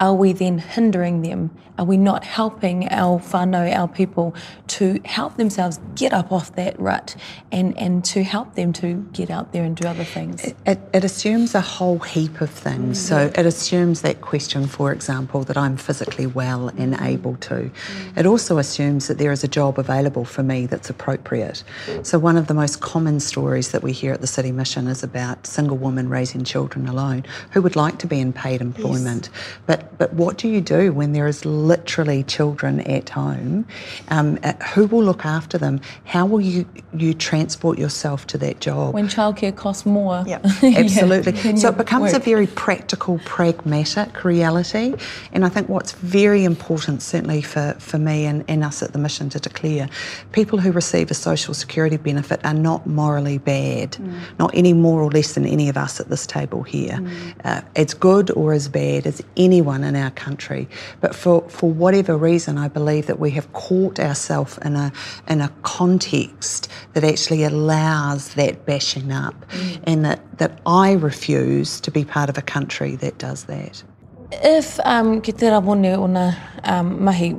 are 0.00 0.14
we 0.14 0.32
then 0.32 0.58
hindering 0.58 1.22
them? 1.22 1.50
Are 1.78 1.84
we 1.84 1.96
not 1.96 2.24
helping 2.24 2.88
our 2.88 3.20
whānau, 3.20 3.72
our 3.72 3.86
people, 3.86 4.34
to 4.68 5.00
help 5.04 5.36
themselves 5.36 5.78
get 5.94 6.12
up 6.12 6.32
off 6.32 6.54
that 6.56 6.78
rut 6.80 7.14
and, 7.52 7.76
and 7.78 8.04
to 8.06 8.24
help 8.24 8.56
them 8.56 8.72
to 8.74 9.08
get 9.12 9.30
out 9.30 9.52
there 9.52 9.62
and 9.62 9.76
do 9.76 9.86
other 9.86 10.02
things? 10.02 10.44
It, 10.66 10.80
it 10.92 11.04
assumes 11.04 11.54
a 11.54 11.60
whole 11.60 12.00
heap 12.00 12.40
of 12.40 12.50
things. 12.50 13.00
So 13.00 13.30
it 13.32 13.46
assumes 13.46 14.02
that 14.02 14.20
question, 14.20 14.66
for 14.66 14.92
example, 14.92 15.44
that 15.44 15.56
I'm 15.56 15.76
physically 15.76 16.26
well 16.26 16.68
and 16.68 16.96
able 17.00 17.36
to. 17.36 17.54
Mm. 17.54 17.70
It 18.18 18.26
also 18.26 18.58
assumes 18.58 19.06
that 19.06 19.18
there 19.18 19.30
is 19.30 19.44
a 19.44 19.48
job 19.48 19.78
available 19.78 20.24
for 20.24 20.42
me 20.42 20.66
that's 20.66 20.90
appropriate. 20.90 21.62
So 22.02 22.18
one 22.18 22.36
of 22.36 22.48
the 22.48 22.54
most 22.54 22.80
common 22.80 23.20
stories 23.20 23.70
that 23.70 23.84
we 23.84 23.92
hear 23.92 24.12
at 24.12 24.20
the 24.20 24.26
City 24.26 24.50
Mission 24.50 24.88
is 24.88 25.04
about 25.04 25.46
single 25.46 25.76
women 25.76 26.08
raising 26.08 26.42
children 26.42 26.88
alone 26.88 27.24
who 27.52 27.62
would 27.62 27.76
like 27.76 27.98
to 28.00 28.08
be 28.08 28.18
in 28.18 28.32
paid 28.32 28.60
employment, 28.60 29.30
but 29.66 29.87
But 29.87 29.87
but 29.96 30.12
what 30.14 30.36
do 30.38 30.48
you 30.48 30.60
do 30.60 30.92
when 30.92 31.12
there 31.12 31.26
is 31.26 31.44
literally 31.44 32.22
children 32.24 32.80
at 32.80 33.08
home? 33.10 33.66
Um, 34.08 34.38
uh, 34.42 34.52
who 34.74 34.86
will 34.86 35.02
look 35.02 35.24
after 35.24 35.58
them? 35.58 35.80
How 36.04 36.26
will 36.26 36.40
you 36.40 36.66
you 36.94 37.14
transport 37.14 37.78
yourself 37.78 38.26
to 38.28 38.38
that 38.38 38.60
job? 38.60 38.94
When 38.94 39.08
childcare 39.08 39.54
costs 39.54 39.86
more. 39.86 40.24
Yep. 40.26 40.44
Absolutely. 40.62 41.32
yeah, 41.32 41.54
so 41.56 41.68
it 41.68 41.76
becomes 41.76 42.12
work. 42.12 42.22
a 42.22 42.24
very 42.24 42.46
practical, 42.46 43.18
pragmatic 43.24 44.24
reality. 44.24 44.94
And 45.32 45.44
I 45.44 45.48
think 45.48 45.68
what's 45.68 45.92
very 45.92 46.44
important, 46.44 47.02
certainly 47.02 47.42
for, 47.42 47.74
for 47.78 47.98
me 47.98 48.26
and, 48.26 48.44
and 48.48 48.64
us 48.64 48.82
at 48.82 48.92
the 48.92 48.98
mission 48.98 49.28
to 49.30 49.40
declare, 49.40 49.88
people 50.32 50.58
who 50.58 50.72
receive 50.72 51.10
a 51.10 51.14
social 51.14 51.54
security 51.54 51.96
benefit 51.96 52.44
are 52.44 52.54
not 52.54 52.86
morally 52.86 53.38
bad, 53.38 53.92
mm. 53.92 54.18
not 54.38 54.50
any 54.54 54.72
more 54.72 55.02
or 55.02 55.10
less 55.10 55.34
than 55.34 55.46
any 55.46 55.68
of 55.68 55.76
us 55.76 56.00
at 56.00 56.08
this 56.08 56.26
table 56.26 56.62
here. 56.62 56.98
Mm. 56.98 57.34
Uh, 57.44 57.60
it's 57.74 57.94
good 57.94 58.30
or 58.32 58.52
as 58.52 58.68
bad 58.68 59.06
as 59.06 59.22
anyone 59.36 59.77
in 59.84 59.96
our 59.96 60.10
country. 60.10 60.68
But 61.00 61.14
for, 61.14 61.48
for 61.48 61.70
whatever 61.70 62.16
reason, 62.16 62.58
I 62.58 62.68
believe 62.68 63.06
that 63.06 63.18
we 63.18 63.30
have 63.32 63.52
caught 63.52 63.98
ourselves 63.98 64.58
in 64.64 64.76
a, 64.76 64.92
in 65.28 65.40
a 65.40 65.48
context 65.62 66.68
that 66.94 67.04
actually 67.04 67.44
allows 67.44 68.34
that 68.34 68.66
bashing 68.66 69.12
up 69.12 69.34
mm. 69.50 69.80
and 69.84 70.04
that, 70.04 70.38
that 70.38 70.60
I 70.66 70.92
refuse 70.92 71.80
to 71.80 71.90
be 71.90 72.04
part 72.04 72.28
of 72.28 72.38
a 72.38 72.42
country 72.42 72.96
that 72.96 73.18
does 73.18 73.44
that. 73.44 73.82
If, 74.30 74.78
um, 74.80 75.22
ki 75.22 75.32
te 75.32 75.46
rawone 75.46 75.96
ona 75.96 76.36
um, 76.64 77.02
mahi, 77.02 77.34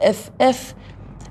if, 0.00 0.30
if 0.38 0.74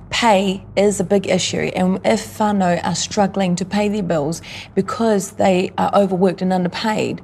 pay 0.10 0.66
is 0.76 1.00
a 1.00 1.04
big 1.04 1.28
issue 1.28 1.72
and 1.76 2.00
if 2.04 2.38
whānau 2.38 2.84
are 2.84 2.96
struggling 2.96 3.56
to 3.56 3.66
pay 3.66 3.88
their 3.88 4.04
bills 4.04 4.42
because 4.76 5.32
they 5.34 5.72
are 5.78 5.92
overworked 5.94 6.42
and 6.42 6.52
underpaid, 6.52 7.22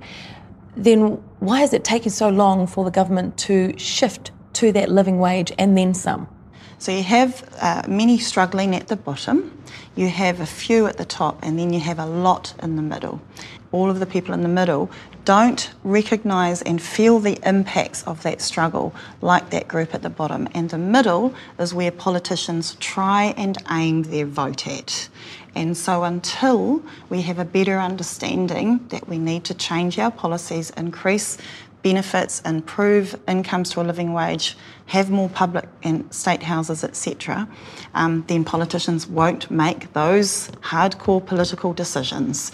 then 0.76 1.24
why 1.40 1.62
is 1.64 1.74
it 1.74 1.84
taking 1.84 2.12
so 2.12 2.30
long 2.30 2.68
for 2.68 2.84
the 2.84 2.92
government 2.92 3.38
to 3.38 3.78
shift 3.78 4.32
to 4.54 4.72
that 4.72 4.90
living 4.90 5.20
wage 5.20 5.52
and 5.58 5.78
then 5.78 5.94
some? 5.94 6.28
So 6.78 6.92
you 6.92 7.04
have 7.04 7.48
uh, 7.62 7.84
many 7.88 8.18
struggling 8.18 8.76
at 8.76 8.88
the 8.88 8.96
bottom, 8.96 9.58
you 9.96 10.10
have 10.10 10.42
a 10.42 10.46
few 10.46 10.88
at 10.88 10.98
the 10.98 11.06
top, 11.06 11.40
and 11.42 11.58
then 11.58 11.72
you 11.72 11.80
have 11.80 12.00
a 12.00 12.06
lot 12.06 12.54
in 12.62 12.76
the 12.76 12.82
middle. 12.82 13.22
All 13.72 13.90
of 13.90 14.00
the 14.00 14.06
people 14.06 14.34
in 14.34 14.42
the 14.42 14.50
middle 14.50 14.90
don't 15.26 15.74
recognise 15.84 16.62
and 16.62 16.82
feel 16.82 17.20
the 17.20 17.40
impacts 17.44 18.04
of 18.04 18.22
that 18.24 18.42
struggle 18.42 18.94
like 19.22 19.50
that 19.50 19.68
group 19.68 19.96
at 19.96 20.04
the 20.04 20.10
bottom. 20.10 20.48
And 20.54 20.70
the 20.70 20.78
middle 20.78 21.34
is 21.58 21.74
where 21.74 21.92
politicians 21.92 22.76
try 22.80 23.34
and 23.36 23.58
aim 23.72 24.04
their 24.04 24.26
vote 24.26 24.68
at. 24.68 25.10
And 25.56 25.76
so, 25.76 26.04
until 26.04 26.84
we 27.10 27.22
have 27.22 27.40
a 27.40 27.46
better 27.46 27.80
understanding 27.80 28.86
that 28.90 29.08
we 29.08 29.18
need 29.18 29.46
to 29.46 29.54
change 29.54 29.98
our 29.98 30.12
policies, 30.12 30.70
increase 30.72 31.38
benefits, 31.86 32.42
improve 32.42 33.16
incomes 33.28 33.70
to 33.70 33.80
a 33.80 33.84
living 33.84 34.12
wage, 34.12 34.58
have 34.88 35.12
more 35.12 35.30
public 35.30 35.70
and 35.84 36.12
state 36.12 36.42
houses, 36.42 36.84
etc., 36.84 37.48
um, 37.94 38.24
then 38.28 38.44
politicians 38.44 39.06
won't 39.06 39.52
make 39.52 39.94
those 39.94 40.50
hardcore 40.72 41.24
political 41.24 41.74
decisions. 41.74 42.52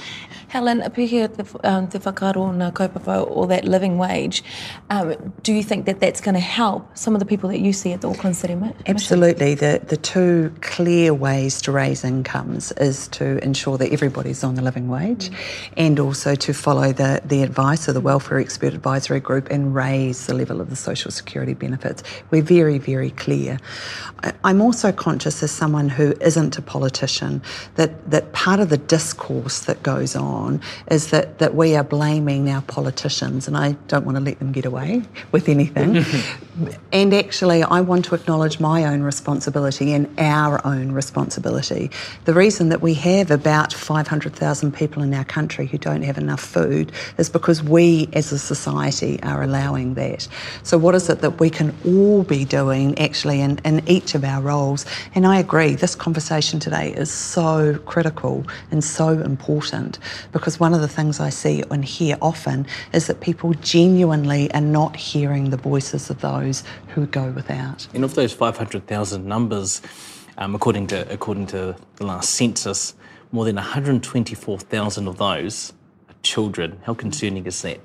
Helen, 0.51 0.81
apihia 0.81 1.33
te, 1.33 1.45
um, 1.65 1.87
te 1.87 1.97
whakaro 1.97 2.53
na 2.53 2.71
kaupapa 2.71 3.25
or 3.25 3.47
that 3.47 3.63
living 3.63 3.97
wage, 3.97 4.43
um, 4.89 5.15
do 5.43 5.53
you 5.53 5.63
think 5.63 5.85
that 5.85 6.01
that's 6.01 6.19
going 6.19 6.33
to 6.33 6.41
help 6.41 6.85
some 6.97 7.15
of 7.15 7.19
the 7.19 7.25
people 7.25 7.49
that 7.49 7.61
you 7.61 7.71
see 7.71 7.93
at 7.93 8.01
the 8.01 8.09
Auckland 8.09 8.35
City 8.35 8.55
Mission? 8.55 8.75
Absolutely. 8.85 9.55
The, 9.55 9.81
the 9.87 9.95
two 9.95 10.53
clear 10.59 11.13
ways 11.13 11.61
to 11.61 11.71
raise 11.71 12.03
incomes 12.03 12.73
is 12.73 13.07
to 13.09 13.41
ensure 13.41 13.77
that 13.77 13.93
everybody's 13.93 14.43
on 14.43 14.55
the 14.55 14.61
living 14.61 14.89
wage 14.89 15.29
mm. 15.29 15.35
and 15.77 15.97
also 16.01 16.35
to 16.35 16.53
follow 16.53 16.91
the, 16.91 17.21
the 17.23 17.43
advice 17.43 17.87
of 17.87 17.93
the 17.93 18.01
Welfare 18.01 18.37
Expert 18.37 18.73
Advisory 18.73 19.21
Group 19.21 19.49
and 19.49 19.73
raise 19.73 20.27
the 20.27 20.33
level 20.33 20.59
of 20.59 20.69
the 20.69 20.75
social 20.75 21.11
security 21.11 21.53
benefits. 21.53 22.03
We're 22.29 22.41
very, 22.41 22.77
very 22.77 23.11
clear. 23.11 23.57
I'm 24.43 24.61
also 24.61 24.91
conscious 24.91 25.41
as 25.43 25.51
someone 25.51 25.87
who 25.87 26.13
isn't 26.19 26.57
a 26.57 26.61
politician 26.61 27.41
that, 27.75 28.11
that 28.11 28.33
part 28.33 28.59
of 28.59 28.67
the 28.67 28.77
discourse 28.77 29.61
that 29.61 29.81
goes 29.81 30.13
on 30.41 30.61
is 30.89 31.11
that, 31.11 31.39
that 31.39 31.55
we 31.55 31.75
are 31.75 31.83
blaming 31.83 32.49
our 32.49 32.61
politicians, 32.63 33.47
and 33.47 33.55
I 33.55 33.73
don't 33.87 34.05
want 34.05 34.17
to 34.17 34.23
let 34.23 34.39
them 34.39 34.51
get 34.51 34.65
away 34.65 35.03
with 35.31 35.47
anything. 35.47 36.03
and 36.91 37.13
actually, 37.13 37.63
I 37.63 37.81
want 37.81 38.05
to 38.05 38.15
acknowledge 38.15 38.59
my 38.59 38.85
own 38.85 39.03
responsibility 39.03 39.93
and 39.93 40.07
our 40.19 40.65
own 40.65 40.91
responsibility. 40.91 41.91
The 42.25 42.33
reason 42.33 42.69
that 42.69 42.81
we 42.81 42.93
have 42.95 43.31
about 43.31 43.73
500,000 43.73 44.73
people 44.73 45.03
in 45.03 45.13
our 45.13 45.23
country 45.23 45.65
who 45.67 45.77
don't 45.77 46.01
have 46.01 46.17
enough 46.17 46.41
food 46.41 46.91
is 47.17 47.29
because 47.29 47.63
we 47.63 48.09
as 48.13 48.31
a 48.31 48.39
society 48.39 49.21
are 49.23 49.43
allowing 49.43 49.93
that. 49.95 50.27
So, 50.63 50.77
what 50.77 50.95
is 50.95 51.09
it 51.09 51.21
that 51.21 51.39
we 51.39 51.49
can 51.49 51.75
all 51.85 52.23
be 52.23 52.45
doing 52.45 52.97
actually 52.99 53.41
in, 53.41 53.59
in 53.63 53.87
each 53.87 54.15
of 54.15 54.23
our 54.23 54.41
roles? 54.41 54.85
And 55.15 55.25
I 55.25 55.39
agree, 55.39 55.75
this 55.75 55.95
conversation 55.95 56.59
today 56.59 56.93
is 56.93 57.11
so 57.11 57.77
critical 57.85 58.45
and 58.71 58.83
so 58.83 59.09
important 59.09 59.99
because 60.31 60.59
one 60.59 60.73
of 60.73 60.81
the 60.81 60.87
things 60.87 61.19
I 61.19 61.29
see 61.29 61.63
and 61.69 61.83
hear 61.83 62.17
often 62.21 62.65
is 62.93 63.07
that 63.07 63.21
people 63.21 63.53
genuinely 63.55 64.51
are 64.53 64.61
not 64.61 64.95
hearing 64.95 65.49
the 65.49 65.57
voices 65.57 66.09
of 66.09 66.21
those 66.21 66.63
who 66.89 67.05
go 67.05 67.31
without. 67.31 67.87
And 67.93 68.03
of 68.03 68.15
those 68.15 68.33
500,000 68.33 69.25
numbers, 69.25 69.81
um, 70.37 70.55
according 70.55 70.87
to 70.87 71.11
according 71.11 71.47
to 71.47 71.75
the 71.95 72.05
last 72.05 72.31
census, 72.31 72.95
more 73.31 73.45
than 73.45 73.55
124,000 73.55 75.07
of 75.07 75.17
those 75.17 75.73
are 76.09 76.15
children. 76.23 76.79
How 76.83 76.93
concerning 76.93 77.45
is 77.45 77.61
that? 77.61 77.79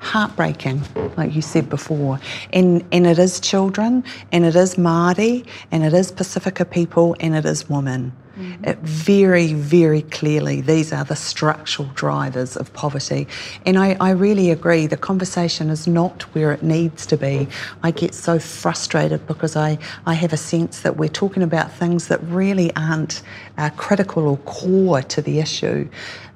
heartbreaking, 0.00 0.82
like 1.16 1.34
you 1.34 1.42
said 1.42 1.68
before. 1.68 2.18
And, 2.52 2.84
and 2.92 3.06
it 3.06 3.18
is 3.18 3.40
children, 3.40 4.02
and 4.32 4.44
it 4.44 4.56
is 4.56 4.76
Māori, 4.76 5.46
and 5.70 5.84
it 5.84 5.92
is 5.92 6.10
Pacifica 6.10 6.64
people, 6.64 7.14
and 7.20 7.36
it 7.36 7.44
is 7.44 7.68
women. 7.68 8.12
Mm-hmm. 8.38 8.84
Very, 8.84 9.52
very 9.52 10.02
clearly, 10.02 10.60
these 10.60 10.92
are 10.92 11.04
the 11.04 11.16
structural 11.16 11.88
drivers 11.94 12.56
of 12.56 12.72
poverty. 12.72 13.26
And 13.66 13.76
I, 13.76 13.96
I 14.00 14.10
really 14.10 14.50
agree, 14.50 14.86
the 14.86 14.96
conversation 14.96 15.70
is 15.70 15.88
not 15.88 16.22
where 16.34 16.52
it 16.52 16.62
needs 16.62 17.04
to 17.06 17.16
be. 17.16 17.48
I 17.82 17.90
get 17.90 18.14
so 18.14 18.38
frustrated 18.38 19.26
because 19.26 19.56
I, 19.56 19.78
I 20.06 20.14
have 20.14 20.32
a 20.32 20.36
sense 20.36 20.82
that 20.82 20.96
we're 20.96 21.08
talking 21.08 21.42
about 21.42 21.72
things 21.72 22.06
that 22.08 22.22
really 22.24 22.74
aren't 22.76 23.22
uh, 23.56 23.70
critical 23.70 24.28
or 24.28 24.36
core 24.38 25.02
to 25.02 25.20
the 25.20 25.40
issue. 25.40 25.88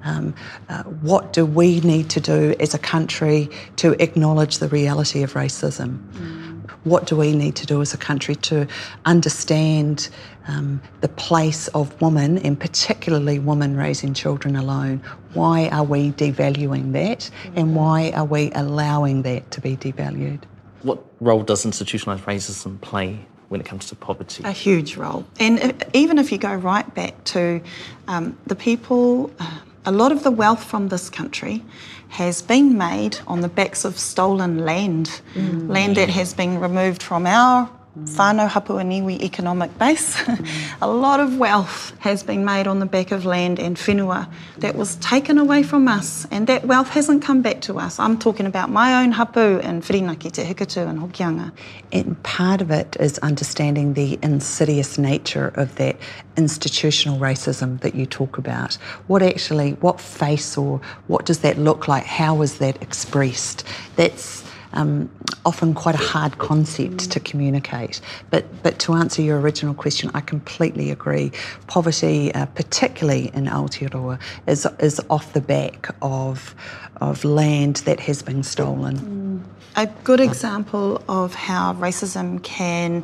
Um, 0.03 0.33
uh, 0.67 0.83
what 0.83 1.31
do 1.31 1.45
we 1.45 1.79
need 1.79 2.09
to 2.09 2.19
do 2.19 2.53
as 2.59 2.73
a 2.73 2.79
country 2.79 3.49
to 3.77 3.93
acknowledge 4.03 4.57
the 4.57 4.67
reality 4.67 5.23
of 5.23 5.33
racism? 5.33 5.99
Mm. 6.11 6.42
What 6.83 7.07
do 7.07 7.15
we 7.15 7.33
need 7.33 7.55
to 7.57 7.65
do 7.65 7.81
as 7.81 7.93
a 7.93 7.97
country 7.97 8.35
to 8.35 8.67
understand 9.05 10.09
um, 10.47 10.81
the 11.01 11.07
place 11.07 11.69
of 11.69 12.01
women, 12.01 12.37
and 12.39 12.59
particularly 12.59 13.39
women 13.39 13.77
raising 13.77 14.13
children 14.13 14.55
alone? 14.55 15.01
Why 15.33 15.69
are 15.69 15.83
we 15.83 16.11
devaluing 16.11 16.91
that, 16.93 17.29
and 17.55 17.75
why 17.75 18.11
are 18.11 18.25
we 18.25 18.51
allowing 18.51 19.21
that 19.23 19.51
to 19.51 19.61
be 19.61 19.77
devalued? 19.77 20.41
What 20.81 21.01
role 21.21 21.43
does 21.43 21.65
institutionalised 21.65 22.25
racism 22.25 22.81
play 22.81 23.25
when 23.47 23.61
it 23.61 23.65
comes 23.65 23.87
to 23.87 23.95
poverty? 23.95 24.43
A 24.43 24.51
huge 24.51 24.97
role. 24.97 25.25
And 25.39 25.85
even 25.93 26.19
if 26.19 26.31
you 26.31 26.37
go 26.37 26.53
right 26.53 26.93
back 26.93 27.23
to 27.25 27.61
um, 28.09 28.37
the 28.47 28.55
people, 28.55 29.31
uh, 29.39 29.59
a 29.85 29.91
lot 29.91 30.11
of 30.11 30.23
the 30.23 30.31
wealth 30.31 30.63
from 30.63 30.89
this 30.89 31.09
country 31.09 31.63
has 32.09 32.41
been 32.41 32.77
made 32.77 33.17
on 33.27 33.41
the 33.41 33.49
backs 33.49 33.85
of 33.85 33.97
stolen 33.97 34.59
land, 34.59 35.21
mm. 35.33 35.67
land 35.67 35.97
that 35.97 36.09
has 36.09 36.33
been 36.33 36.59
removed 36.59 37.01
from 37.01 37.25
our 37.25 37.69
whānau 37.97 38.49
Hapuaniwi 38.49 39.21
economic 39.21 39.77
base. 39.77 40.17
a 40.81 40.87
lot 40.87 41.19
of 41.19 41.37
wealth 41.37 41.93
has 41.99 42.23
been 42.23 42.43
made 42.43 42.65
on 42.65 42.79
the 42.79 42.87
back 42.87 43.11
of 43.11 43.23
land 43.23 43.59
and 43.59 43.77
whenua 43.77 44.27
that 44.57 44.75
was 44.75 44.95
taken 44.95 45.37
away 45.37 45.61
from 45.61 45.87
us, 45.87 46.25
and 46.31 46.47
that 46.47 46.65
wealth 46.65 46.89
hasn't 46.89 47.21
come 47.21 47.43
back 47.43 47.61
to 47.61 47.77
us. 47.77 47.99
I'm 47.99 48.17
talking 48.17 48.47
about 48.47 48.71
my 48.71 49.03
own 49.03 49.11
hapu 49.11 49.59
in 49.59 49.81
Whirinaki, 49.81 50.31
Te 50.31 50.43
Hikatu 50.43 50.87
and 50.87 50.99
Hokianga. 50.99 51.51
And 51.91 52.21
part 52.23 52.61
of 52.61 52.71
it 52.71 52.97
is 52.99 53.19
understanding 53.19 53.93
the 53.93 54.17
insidious 54.23 54.97
nature 54.97 55.53
of 55.55 55.75
that 55.75 55.95
institutional 56.35 57.19
racism 57.19 57.79
that 57.81 57.93
you 57.93 58.07
talk 58.07 58.39
about. 58.39 58.73
What 59.05 59.21
actually, 59.21 59.73
what 59.73 60.01
face 60.01 60.57
or 60.57 60.81
what 61.05 61.27
does 61.27 61.39
that 61.39 61.59
look 61.59 61.87
like? 61.87 62.05
How 62.05 62.41
is 62.41 62.57
that 62.57 62.81
expressed? 62.81 63.63
That's 63.97 64.43
um, 64.73 65.09
often 65.45 65.73
quite 65.73 65.95
a 65.95 65.99
hard 65.99 66.37
concept 66.37 67.11
to 67.11 67.19
communicate. 67.19 68.01
But, 68.29 68.45
but 68.63 68.79
to 68.79 68.93
answer 68.93 69.21
your 69.21 69.39
original 69.39 69.73
question, 69.73 70.11
I 70.13 70.21
completely 70.21 70.91
agree. 70.91 71.31
Poverty, 71.67 72.33
uh, 72.33 72.45
particularly 72.47 73.31
in 73.33 73.45
Aotearoa, 73.45 74.19
is, 74.47 74.67
is 74.79 75.01
off 75.09 75.33
the 75.33 75.41
back 75.41 75.95
of, 76.01 76.55
of 77.01 77.23
land 77.23 77.77
that 77.77 77.99
has 78.01 78.21
been 78.21 78.43
stolen. 78.43 79.43
A 79.75 79.87
good 80.03 80.19
example 80.19 81.01
of 81.09 81.33
how 81.33 81.73
racism 81.73 82.41
can 82.43 83.03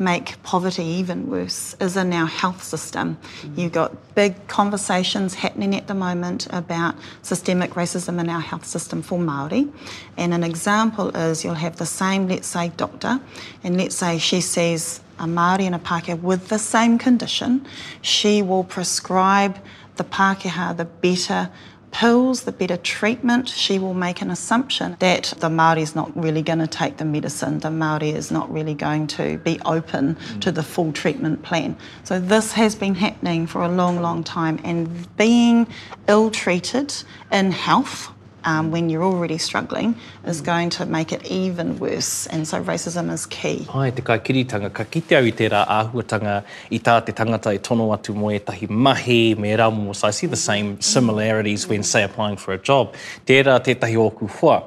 make 0.00 0.42
poverty 0.42 0.82
even 0.82 1.28
worse 1.30 1.76
is 1.78 1.96
in 1.96 2.12
our 2.12 2.26
health 2.26 2.62
system. 2.62 3.16
Mm-hmm. 3.16 3.60
You've 3.60 3.72
got 3.72 4.14
big 4.14 4.48
conversations 4.48 5.34
happening 5.34 5.76
at 5.76 5.86
the 5.86 5.94
moment 5.94 6.46
about 6.50 6.94
systemic 7.22 7.72
racism 7.72 8.18
in 8.18 8.28
our 8.28 8.40
health 8.40 8.64
system 8.64 9.02
for 9.02 9.18
Māori. 9.18 9.70
And 10.16 10.32
an 10.32 10.42
example 10.42 11.14
is 11.14 11.44
you'll 11.44 11.54
have 11.54 11.76
the 11.76 11.86
same, 11.86 12.26
let's 12.28 12.48
say, 12.48 12.70
doctor, 12.76 13.20
and 13.62 13.76
let's 13.76 13.94
say 13.94 14.18
she 14.18 14.40
sees 14.40 15.00
a 15.18 15.24
Māori 15.24 15.64
and 15.64 15.74
a 15.74 15.78
Pākehā 15.78 16.20
with 16.20 16.48
the 16.48 16.58
same 16.58 16.98
condition, 16.98 17.66
she 18.00 18.40
will 18.40 18.64
prescribe 18.64 19.58
the 19.96 20.04
Pākehā 20.04 20.74
the 20.78 20.86
better 20.86 21.50
pills, 21.92 22.42
the 22.42 22.52
better 22.52 22.76
treatment, 22.76 23.48
she 23.48 23.78
will 23.78 23.94
make 23.94 24.22
an 24.22 24.30
assumption 24.30 24.96
that 25.00 25.34
the 25.38 25.48
Māori 25.48 25.82
is 25.82 25.94
not 25.94 26.14
really 26.16 26.42
going 26.42 26.58
to 26.58 26.66
take 26.66 26.96
the 26.98 27.04
medicine, 27.04 27.58
the 27.60 27.68
Māori 27.68 28.14
is 28.14 28.30
not 28.30 28.52
really 28.52 28.74
going 28.74 29.06
to 29.08 29.38
be 29.38 29.60
open 29.64 30.14
mm. 30.14 30.40
to 30.40 30.52
the 30.52 30.62
full 30.62 30.92
treatment 30.92 31.42
plan. 31.42 31.76
So 32.04 32.20
this 32.20 32.52
has 32.52 32.74
been 32.74 32.94
happening 32.94 33.46
for 33.46 33.62
a 33.62 33.68
long, 33.68 34.00
long 34.00 34.24
time 34.24 34.60
and 34.64 35.16
being 35.16 35.66
ill 36.08 36.30
treated 36.30 36.94
in 37.32 37.52
health 37.52 38.12
um, 38.44 38.70
when 38.70 38.90
you're 38.90 39.04
already 39.04 39.38
struggling 39.38 39.94
is 40.26 40.40
going 40.40 40.70
to 40.70 40.86
make 40.86 41.12
it 41.12 41.24
even 41.26 41.78
worse. 41.78 42.26
And 42.26 42.46
so 42.46 42.62
racism 42.62 43.12
is 43.12 43.26
key. 43.26 43.66
Ai, 43.74 43.90
te 43.90 44.02
kaikiritanga, 44.02 44.72
ka 44.72 44.84
kite 44.84 45.16
au 45.18 45.24
i 45.24 45.32
tērā 45.32 45.66
āhuatanga 45.66 46.40
i 46.70 46.78
tā 46.78 46.98
te 47.04 47.12
tangata 47.12 47.54
i 47.54 47.58
tono 47.58 47.90
atu 47.96 48.14
mo 48.14 48.32
etahi 48.34 48.68
mahi, 48.70 49.34
me 49.34 49.54
ramo. 49.54 49.92
So 49.92 50.08
I 50.08 50.10
see 50.10 50.26
the 50.26 50.36
same 50.36 50.80
similarities 50.80 51.68
when, 51.68 51.82
say, 51.82 52.02
applying 52.02 52.36
for 52.36 52.54
a 52.54 52.58
job. 52.58 52.94
Tērā 53.26 53.60
tētahi 53.60 53.96
oku 53.96 54.26
hua. 54.40 54.62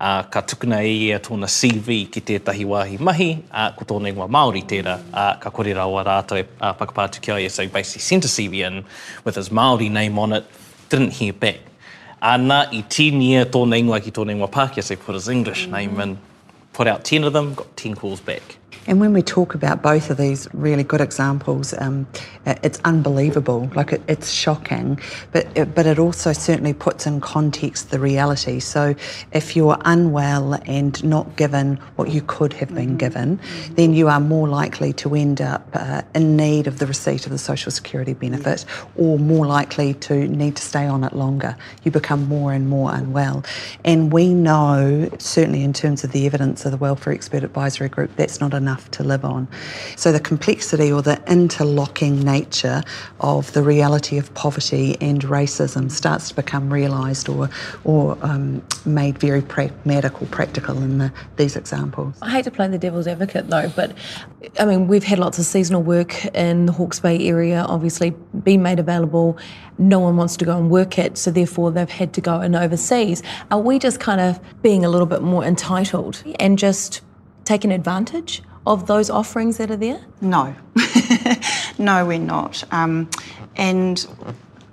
Uh, 0.00 0.22
ka 0.32 0.40
tukuna 0.40 0.80
e 0.82 0.92
ia 1.06 1.18
tōna 1.20 1.46
CV 1.46 2.06
ki 2.10 2.22
tētahi 2.24 2.64
wāhi 2.66 2.98
mahi, 2.98 3.44
uh, 3.52 3.70
ko 3.76 3.84
tōna 3.84 4.08
ingoa 4.08 4.26
Māori 4.32 4.64
tērā, 4.66 4.96
uh, 5.12 5.34
ka 5.38 5.50
kore 5.52 5.74
rawa 5.76 6.02
rātou 6.08 6.40
e 6.40 6.46
uh, 6.58 6.72
pakapātu 6.74 7.20
ki 7.20 7.34
aia. 7.36 7.50
So 7.50 7.68
basically 7.68 8.00
sent 8.00 8.24
a 8.24 8.28
CV 8.28 8.66
in 8.66 8.84
with 9.24 9.36
his 9.36 9.50
Māori 9.50 9.90
name 9.90 10.18
on 10.18 10.32
it, 10.32 10.46
didn't 10.88 11.12
hear 11.12 11.34
back. 11.34 11.60
Ana 12.20 12.66
i 12.72 12.82
tīnia 12.84 13.46
tōna 13.48 13.78
ingoa 13.80 14.00
ki 14.04 14.12
tōna 14.12 14.36
ingoa 14.36 14.50
Pākehā, 14.52 14.84
so 14.84 14.96
put 14.96 15.14
his 15.14 15.28
English 15.28 15.66
mm. 15.66 15.72
name 15.72 16.00
in, 16.00 16.18
put 16.72 16.86
out 16.86 17.04
10 17.04 17.24
of 17.24 17.32
them, 17.32 17.54
got 17.54 17.76
10 17.76 17.94
calls 17.94 18.20
back. 18.20 18.59
And 18.86 18.98
when 18.98 19.12
we 19.12 19.22
talk 19.22 19.54
about 19.54 19.82
both 19.82 20.10
of 20.10 20.16
these 20.16 20.48
really 20.54 20.82
good 20.82 21.00
examples, 21.00 21.74
um, 21.78 22.06
it's 22.46 22.80
unbelievable. 22.84 23.70
Like 23.74 23.92
it, 23.92 24.02
it's 24.08 24.30
shocking, 24.30 24.98
but 25.32 25.46
it, 25.54 25.74
but 25.74 25.86
it 25.86 25.98
also 25.98 26.32
certainly 26.32 26.72
puts 26.72 27.06
in 27.06 27.20
context 27.20 27.90
the 27.90 28.00
reality. 28.00 28.58
So 28.58 28.94
if 29.32 29.54
you're 29.54 29.76
unwell 29.84 30.54
and 30.64 31.02
not 31.04 31.36
given 31.36 31.76
what 31.96 32.10
you 32.10 32.22
could 32.22 32.54
have 32.54 32.74
been 32.74 32.88
mm-hmm. 32.88 32.96
given, 32.96 33.40
then 33.72 33.92
you 33.92 34.08
are 34.08 34.20
more 34.20 34.48
likely 34.48 34.94
to 34.94 35.14
end 35.14 35.42
up 35.42 35.68
uh, 35.74 36.02
in 36.14 36.36
need 36.36 36.66
of 36.66 36.78
the 36.78 36.86
receipt 36.86 37.26
of 37.26 37.32
the 37.32 37.38
social 37.38 37.70
security 37.70 38.14
benefit, 38.14 38.64
or 38.96 39.18
more 39.18 39.46
likely 39.46 39.94
to 39.94 40.26
need 40.26 40.56
to 40.56 40.62
stay 40.62 40.86
on 40.86 41.04
it 41.04 41.12
longer. 41.12 41.54
You 41.84 41.90
become 41.90 42.26
more 42.28 42.52
and 42.54 42.68
more 42.68 42.92
unwell, 42.94 43.44
and 43.84 44.10
we 44.10 44.32
know 44.32 45.10
certainly 45.18 45.62
in 45.62 45.74
terms 45.74 46.02
of 46.02 46.12
the 46.12 46.24
evidence 46.24 46.64
of 46.64 46.70
the 46.70 46.78
Welfare 46.78 47.12
Expert 47.12 47.44
Advisory 47.44 47.90
Group, 47.90 48.16
that's 48.16 48.40
not 48.40 48.54
enough 48.54 48.69
enough 48.70 48.90
to 48.92 49.02
live 49.02 49.24
on. 49.24 49.48
So 49.96 50.12
the 50.12 50.20
complexity 50.20 50.92
or 50.92 51.02
the 51.02 51.20
interlocking 51.26 52.20
nature 52.20 52.82
of 53.18 53.52
the 53.52 53.62
reality 53.62 54.16
of 54.16 54.32
poverty 54.34 54.96
and 55.00 55.20
racism 55.22 55.90
starts 55.90 56.28
to 56.28 56.36
become 56.36 56.72
realised 56.72 57.28
or, 57.28 57.50
or 57.82 58.16
um, 58.22 58.62
made 58.84 59.18
very 59.18 59.42
pragmatic 59.42 60.22
or 60.22 60.26
practical 60.26 60.76
in 60.78 60.98
the, 60.98 61.12
these 61.36 61.56
examples. 61.56 62.14
I 62.22 62.30
hate 62.30 62.44
to 62.44 62.52
play 62.52 62.68
the 62.68 62.78
devil's 62.78 63.08
advocate 63.08 63.48
though, 63.48 63.68
but 63.74 63.96
I 64.60 64.64
mean, 64.64 64.86
we've 64.86 65.02
had 65.02 65.18
lots 65.18 65.38
of 65.40 65.44
seasonal 65.44 65.82
work 65.82 66.24
in 66.26 66.66
the 66.66 66.72
Hawke's 66.72 67.00
Bay 67.00 67.26
area, 67.26 67.64
obviously 67.68 68.10
being 68.44 68.62
made 68.62 68.78
available. 68.78 69.36
No 69.78 69.98
one 69.98 70.16
wants 70.16 70.36
to 70.36 70.44
go 70.44 70.56
and 70.56 70.70
work 70.70 70.96
it, 70.98 71.18
so 71.18 71.32
therefore 71.32 71.72
they've 71.72 71.90
had 71.90 72.12
to 72.12 72.20
go 72.20 72.40
and 72.40 72.54
overseas. 72.54 73.22
Are 73.50 73.60
we 73.60 73.80
just 73.80 73.98
kind 73.98 74.20
of 74.20 74.38
being 74.62 74.84
a 74.84 74.88
little 74.88 75.06
bit 75.06 75.22
more 75.22 75.42
entitled 75.42 76.22
and 76.38 76.56
just 76.56 77.00
taking 77.44 77.72
advantage 77.72 78.42
of 78.66 78.86
those 78.86 79.10
offerings 79.10 79.56
that 79.58 79.70
are 79.70 79.76
there? 79.76 80.00
No, 80.20 80.54
no, 81.78 82.06
we're 82.06 82.18
not. 82.18 82.64
Um, 82.72 83.08
and 83.56 84.06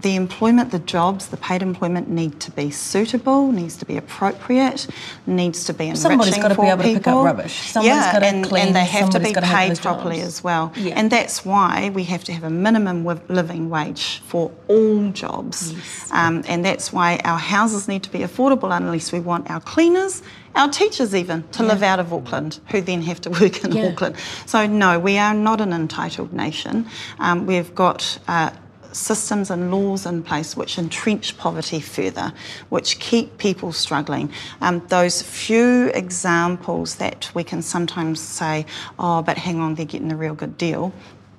the 0.01 0.15
employment, 0.15 0.71
the 0.71 0.79
jobs, 0.79 1.27
the 1.27 1.37
paid 1.37 1.63
employment 1.63 2.07
need 2.07 2.39
to 2.41 2.51
be 2.51 2.69
suitable, 2.69 3.51
needs 3.51 3.75
to 3.77 3.85
be 3.85 3.97
appropriate, 3.97 4.87
needs 5.25 5.63
to 5.65 5.73
be 5.73 5.85
enriching 5.85 6.01
Somebody's 6.01 6.37
got 6.37 6.49
to 6.49 6.61
be 6.61 6.67
able 6.67 6.83
people. 6.83 6.93
to 6.93 6.99
pick 6.99 7.07
up 7.07 7.25
rubbish. 7.25 7.71
Somebody's 7.71 7.95
yeah, 7.95 8.11
got 8.13 8.19
to 8.19 8.25
and, 8.25 8.45
clean. 8.45 8.67
and 8.67 8.75
they 8.75 8.85
have 8.85 9.09
to 9.11 9.19
be 9.19 9.33
paid 9.33 9.79
properly 9.79 10.21
as 10.21 10.43
well. 10.43 10.71
Yeah. 10.75 10.93
And 10.95 11.11
that's 11.11 11.43
why 11.43 11.91
we 11.93 12.03
have 12.03 12.23
to 12.25 12.33
have 12.33 12.43
a 12.43 12.49
minimum 12.49 13.05
living 13.27 13.69
wage 13.69 14.19
for 14.27 14.51
all 14.67 15.09
jobs. 15.11 15.73
Yes. 15.73 16.11
Um, 16.11 16.43
and 16.47 16.63
that's 16.63 16.93
why 16.93 17.19
our 17.23 17.39
houses 17.39 17.87
need 17.87 18.03
to 18.03 18.11
be 18.11 18.19
affordable 18.19 18.75
unless 18.75 19.11
we 19.11 19.19
want 19.19 19.49
our 19.49 19.61
cleaners 19.61 20.21
our 20.55 20.69
teachers 20.69 21.13
even 21.13 21.43
to 21.49 21.61
yeah. 21.61 21.69
live 21.69 21.83
out 21.83 21.99
of 21.99 22.11
Auckland, 22.11 22.59
who 22.71 22.81
then 22.81 23.03
have 23.03 23.21
to 23.21 23.29
work 23.41 23.63
in 23.63 23.73
yeah. 23.73 23.89
Auckland. 23.89 24.15
So 24.47 24.65
no, 24.65 24.97
we 24.97 25.19
are 25.19 25.35
not 25.35 25.61
an 25.61 25.71
entitled 25.71 26.33
nation. 26.33 26.87
Um, 27.19 27.45
we've 27.45 27.75
got 27.75 28.17
uh, 28.27 28.49
systems 28.97 29.49
and 29.49 29.71
laws 29.71 30.05
in 30.05 30.23
place 30.23 30.57
which 30.57 30.77
entrench 30.77 31.37
poverty 31.37 31.79
further, 31.79 32.33
which 32.69 32.99
keep 32.99 33.37
people 33.37 33.71
struggling. 33.71 34.31
Um, 34.61 34.85
those 34.87 35.21
few 35.21 35.91
examples 35.93 36.95
that 36.95 37.29
we 37.33 37.43
can 37.43 37.61
sometimes 37.61 38.19
say, 38.19 38.65
oh, 38.99 39.21
but 39.21 39.37
hang 39.37 39.59
on, 39.59 39.75
they're 39.75 39.85
getting 39.85 40.11
a 40.11 40.17
real 40.17 40.35
good 40.35 40.57
deal. 40.57 40.93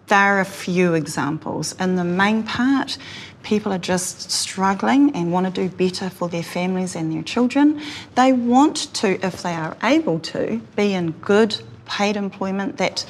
There 0.06 0.18
are 0.18 0.40
a 0.40 0.44
few 0.44 0.94
examples. 0.94 1.74
In 1.78 1.96
the 1.96 2.04
main 2.04 2.42
part, 2.42 2.96
people 3.42 3.72
are 3.72 3.78
just 3.78 4.30
struggling 4.30 5.14
and 5.14 5.32
want 5.32 5.52
to 5.54 5.68
do 5.68 5.74
better 5.74 6.08
for 6.08 6.28
their 6.28 6.42
families 6.42 6.96
and 6.96 7.12
their 7.12 7.22
children. 7.22 7.80
They 8.14 8.32
want 8.32 8.92
to, 8.94 9.24
if 9.24 9.42
they 9.42 9.52
are 9.52 9.76
able 9.82 10.18
to, 10.20 10.60
be 10.76 10.94
in 10.94 11.12
good 11.12 11.60
paid 11.84 12.16
employment 12.16 12.76
that 12.78 13.04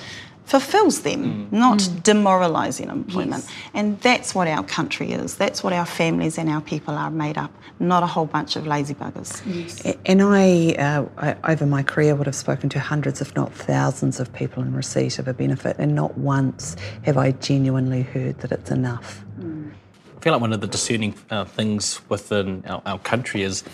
fulfills 0.49 1.03
them, 1.03 1.23
mm. 1.25 1.53
not 1.53 1.79
mm. 1.79 2.03
demoralising 2.03 2.89
employment. 2.89 3.45
Yes. 3.45 3.55
And 3.75 4.01
that's 4.01 4.35
what 4.35 4.49
our 4.49 4.65
country 4.65 5.13
is. 5.13 5.37
That's 5.37 5.63
what 5.63 5.75
our 5.75 5.85
families 5.85 6.39
and 6.39 6.49
our 6.49 6.63
people 6.63 6.95
are 6.95 7.11
made 7.11 7.37
up, 7.37 7.53
not 7.79 8.03
a 8.03 8.07
whole 8.07 8.25
bunch 8.25 8.57
of 8.57 8.67
lazy 8.67 8.95
buggers. 8.95 9.43
Yes. 9.47 9.83
And 10.07 10.23
I, 10.23 10.73
uh, 10.73 11.05
I, 11.19 11.53
over 11.53 11.67
my 11.67 11.83
career, 11.83 12.15
would 12.15 12.27
have 12.27 12.35
spoken 12.35 12.71
to 12.71 12.81
hundreds, 12.81 13.21
if 13.21 13.37
not 13.37 13.53
thousands, 13.53 14.21
of 14.21 14.33
people 14.33 14.63
in 14.63 14.75
receipt 14.75 15.19
of 15.19 15.29
a 15.29 15.35
benefit, 15.35 15.77
and 15.79 15.95
not 15.95 16.17
once 16.17 16.77
have 17.03 17.19
I 17.19 17.33
genuinely 17.33 18.03
heard 18.03 18.39
that 18.41 18.51
it's 18.51 18.71
enough. 18.71 19.23
Mm. 19.39 19.71
I 20.17 20.21
feel 20.21 20.33
like 20.33 20.41
one 20.41 20.55
of 20.55 20.63
the 20.63 20.67
discerning 20.67 21.15
uh, 21.31 21.45
things 21.45 22.01
within 22.09 22.65
our, 22.67 22.81
our 22.87 22.99
country 22.99 23.43
is 23.43 23.65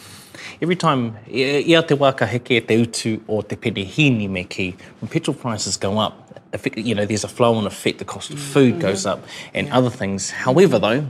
every 0.61 0.77
time, 0.77 1.17
ia 1.31 1.83
te 1.83 1.95
waka 1.95 2.27
heke 2.27 2.67
te 2.67 2.75
utu 2.83 3.23
o 3.29 3.43
te 3.43 3.57
penehini 3.57 4.29
me 4.29 4.45
ki, 4.45 4.77
when 5.01 5.09
petrol 5.09 5.35
prices 5.35 5.77
go 5.77 5.99
up, 5.99 6.24
you 6.77 6.95
know, 6.95 7.07
there's 7.07 7.25
a 7.25 7.29
flow 7.29 7.55
on 7.55 7.67
effect, 7.67 7.99
the 7.99 8.05
cost 8.05 8.31
of 8.31 8.39
food 8.39 8.73
mm-hmm. 8.73 8.83
goes 8.83 9.07
up 9.07 9.25
and 9.53 9.69
yeah. 9.69 9.79
other 9.79 9.91
things. 9.91 10.31
However, 10.31 10.79
though, 10.79 11.07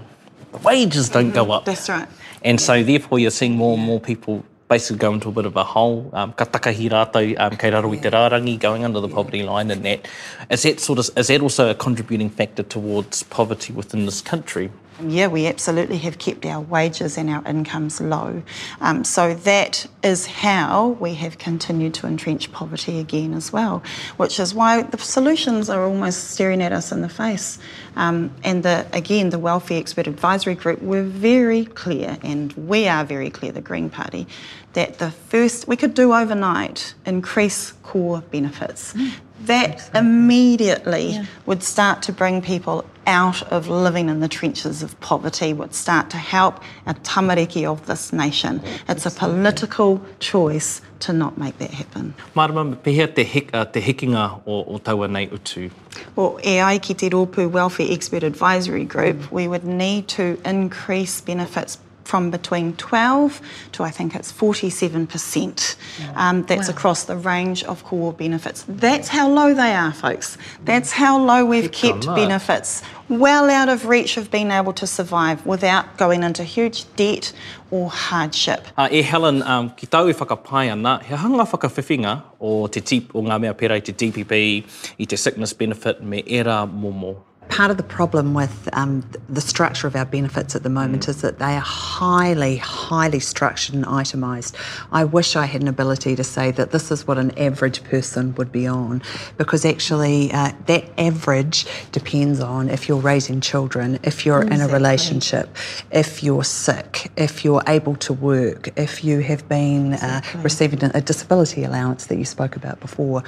the 0.53 0.59
wages 0.59 1.09
don't 1.09 1.27
mm-hmm. 1.27 1.35
go 1.35 1.53
up. 1.53 1.65
That's 1.65 1.89
right. 1.89 2.09
And 2.43 2.61
so, 2.61 2.83
therefore, 2.83 3.19
you're 3.19 3.31
seeing 3.31 3.57
more 3.57 3.75
and 3.77 3.83
more 3.83 4.01
people 4.01 4.45
basically 4.69 4.99
go 4.99 5.13
into 5.13 5.29
a 5.29 5.33
bit 5.33 5.47
of 5.47 5.57
a 5.57 5.65
hole. 5.65 6.11
Um, 6.13 6.33
ka 6.33 6.45
takahi 6.45 6.91
rātou, 6.91 7.39
um, 7.39 7.57
kei 7.57 7.71
raro 7.71 7.93
i 7.93 7.97
te 7.97 8.11
rārangi, 8.11 8.59
going 8.59 8.85
under 8.85 9.01
the 9.01 9.09
poverty 9.09 9.43
line 9.43 9.71
and 9.71 9.85
that. 9.85 10.09
Is 10.51 10.63
that, 10.63 10.81
sort 10.81 10.99
of, 10.99 11.11
is 11.17 11.29
that 11.29 11.41
also 11.41 11.71
a 11.71 11.75
contributing 11.75 12.31
factor 12.31 12.63
towards 12.63 13.23
poverty 13.25 13.73
within 13.73 14.07
this 14.07 14.21
country? 14.21 14.71
Yeah, 15.03 15.27
we 15.27 15.49
absolutely 15.49 15.99
have 15.99 16.19
kept 16.19 16.47
our 16.47 16.61
wages 16.61 17.19
and 17.19 17.29
our 17.29 17.45
incomes 17.47 18.01
low. 18.01 18.43
Um, 18.81 19.03
so 19.03 19.35
that 19.35 19.87
is 20.05 20.27
how 20.27 20.89
we 21.01 21.15
have 21.15 21.37
continued 21.39 21.95
to 21.95 22.07
entrench 22.07 22.53
poverty 22.53 23.01
again 23.01 23.35
as 23.35 23.53
well, 23.53 23.83
which 24.19 24.39
is 24.39 24.55
why 24.55 24.83
the 24.83 24.99
solutions 24.99 25.69
are 25.69 25.85
almost 25.85 26.31
staring 26.31 26.63
at 26.63 26.73
us 26.73 26.93
in 26.93 27.01
the 27.01 27.09
face. 27.09 27.59
Um, 27.97 28.31
and 28.45 28.63
the, 28.63 28.87
again, 28.93 29.31
the 29.31 29.39
Welfare 29.39 29.81
Expert 29.81 30.07
Advisory 30.07 30.55
Group 30.55 30.81
were 30.81 31.03
very 31.03 31.65
clear, 31.65 32.17
and 32.23 32.53
we 32.53 32.87
are 32.87 33.05
very 33.05 33.31
clear, 33.31 33.51
the 33.51 33.61
Green 33.61 33.91
Party, 33.91 34.29
that 34.75 34.99
the 34.99 35.11
first 35.11 35.67
we 35.67 35.77
could 35.77 35.95
do 35.95 36.13
overnight 36.13 36.95
increase 37.05 37.73
core 37.83 38.23
benefits. 38.31 38.93
Mm 38.93 39.13
that 39.47 39.91
immediately 39.95 41.13
yeah. 41.13 41.25
would 41.47 41.63
start 41.63 42.03
to 42.03 42.13
bring 42.13 42.43
people 42.43 42.85
out 43.07 43.43
of 43.53 43.69
living 43.69 44.09
in 44.09 44.21
the 44.21 44.29
trenches 44.29 44.83
of 44.83 44.99
poverty, 45.01 45.53
would 45.53 45.75
start 45.75 46.11
to 46.11 46.17
help 46.17 46.63
a 46.87 46.95
tamariki 46.95 47.65
of 47.65 47.87
this 47.87 48.13
nation. 48.13 48.63
It's 48.89 49.07
a 49.07 49.11
political 49.11 50.01
choice 50.21 50.81
to 51.01 51.13
not 51.13 51.37
make 51.37 51.59
that 51.59 51.71
happen. 51.71 52.15
Marama, 52.35 52.77
pehea 52.77 53.15
te, 53.15 53.25
hik, 53.25 53.51
uh, 53.53 53.67
te 53.67 53.81
hikinga 53.81 54.43
o, 54.47 54.65
o 54.65 54.79
taua 54.79 55.11
nei 55.11 55.27
utu? 55.27 55.71
Well, 56.17 56.39
e 56.45 56.59
ai 56.61 56.79
ki 56.79 56.95
te 56.95 57.11
Rōpū 57.11 57.51
Welfare 57.51 57.87
Expert 57.91 58.23
Advisory 58.23 58.85
Group, 58.85 59.31
we 59.31 59.49
would 59.49 59.65
need 59.65 60.09
to 60.09 60.41
increase 60.45 61.21
benefits 61.21 61.79
from 62.05 62.31
between 62.31 62.77
12 62.77 63.41
to 63.73 63.83
I 63.83 63.91
think 63.91 64.15
it's 64.15 64.33
47%. 64.33 65.77
Um, 66.15 66.43
that's 66.45 66.69
across 66.69 67.05
the 67.05 67.17
range 67.17 67.65
of 67.65 67.85
core 67.85 68.13
benefits. 68.13 68.65
That's 68.69 69.09
how 69.09 69.29
low 69.29 69.55
they 69.55 69.75
are, 69.75 69.93
folks. 69.93 70.39
That's 70.65 70.93
how 70.93 71.19
low 71.19 71.45
we've 71.45 71.73
kept 71.73 72.07
on 72.07 72.15
that. 72.15 72.17
benefits 72.17 72.83
well 73.09 73.51
out 73.51 73.69
of 73.69 73.87
reach 73.87 74.17
of 74.17 74.31
being 74.31 74.51
able 74.51 74.73
to 74.73 74.87
survive 74.87 75.45
without 75.47 75.97
going 75.99 76.23
into 76.23 76.43
huge 76.43 76.85
debt 76.97 77.33
or 77.71 77.91
hardship. 77.91 78.67
Uh, 78.77 78.89
e 78.91 79.03
Helen, 79.03 79.43
um, 79.43 79.71
ki 79.71 79.87
tau 79.87 80.09
e 80.09 80.13
whakapai 80.13 80.71
ana, 80.71 81.03
he 81.03 81.15
hanga 81.15 81.45
whakawhiwhinga 81.45 82.23
o, 82.41 82.67
te 82.67 82.81
tip, 82.81 83.15
o 83.15 83.23
ngā 83.23 83.41
mea 83.41 83.55
pera 83.55 83.77
i 83.77 83.81
te 83.81 83.93
DPP, 83.93 84.65
i 84.99 85.05
te 85.05 85.17
sickness 85.17 85.53
benefit, 85.53 86.03
me 86.03 86.23
era 86.27 86.67
momo. 86.67 87.17
Part 87.49 87.71
of 87.71 87.77
the 87.77 87.85
problem 87.85 88.35
with 88.35 88.69
um, 88.73 89.09
the 89.29 89.41
structure 89.41 89.87
of 89.87 89.95
our 89.95 90.05
benefits 90.05 90.57
at 90.57 90.65
the 90.65 90.71
moment 90.71 91.07
is 91.09 91.21
that 91.23 91.39
they 91.39 91.55
are 91.55 91.61
highly, 91.61 92.57
highly 92.57 93.21
structured 93.21 93.77
and 93.77 93.87
itemised. 93.87 94.57
I 94.91 95.05
wish 95.05 95.37
I 95.37 95.47
had 95.47 95.63
an 95.63 95.69
ability 95.69 96.17
to 96.17 96.25
say 96.25 96.51
that 96.51 96.73
this 96.73 96.91
is 96.91 97.07
what 97.07 97.17
an 97.17 97.31
average 97.39 97.85
person 97.85 98.35
would 98.35 98.51
be 98.51 98.67
on, 98.67 99.03
because 99.37 99.65
actually 99.65 100.33
uh, 100.33 100.51
that 100.67 100.85
average 100.99 101.67
depends 101.93 102.41
on 102.41 102.69
if 102.69 102.89
you're 102.89 102.99
raising 102.99 103.41
children, 103.41 104.01
if 104.03 104.27
you're 104.27 104.43
in 104.43 104.61
a 104.61 104.67
relationship, 104.67 105.49
if 105.93 106.25
you're 106.25 106.43
sick, 106.45 107.13
if 107.17 107.45
you're 107.45 107.63
able 107.69 107.95
to 107.97 108.13
work, 108.13 108.77
if 108.77 109.05
you 109.05 109.21
have 109.21 109.49
been 109.49 109.93
uh, 109.95 110.21
receiving 110.39 110.83
a 110.83 111.01
disability 111.01 111.63
allowance 111.63 112.07
that 112.07 112.19
you 112.19 112.25
spoke 112.25 112.57
about 112.57 112.81
before. 112.81 113.23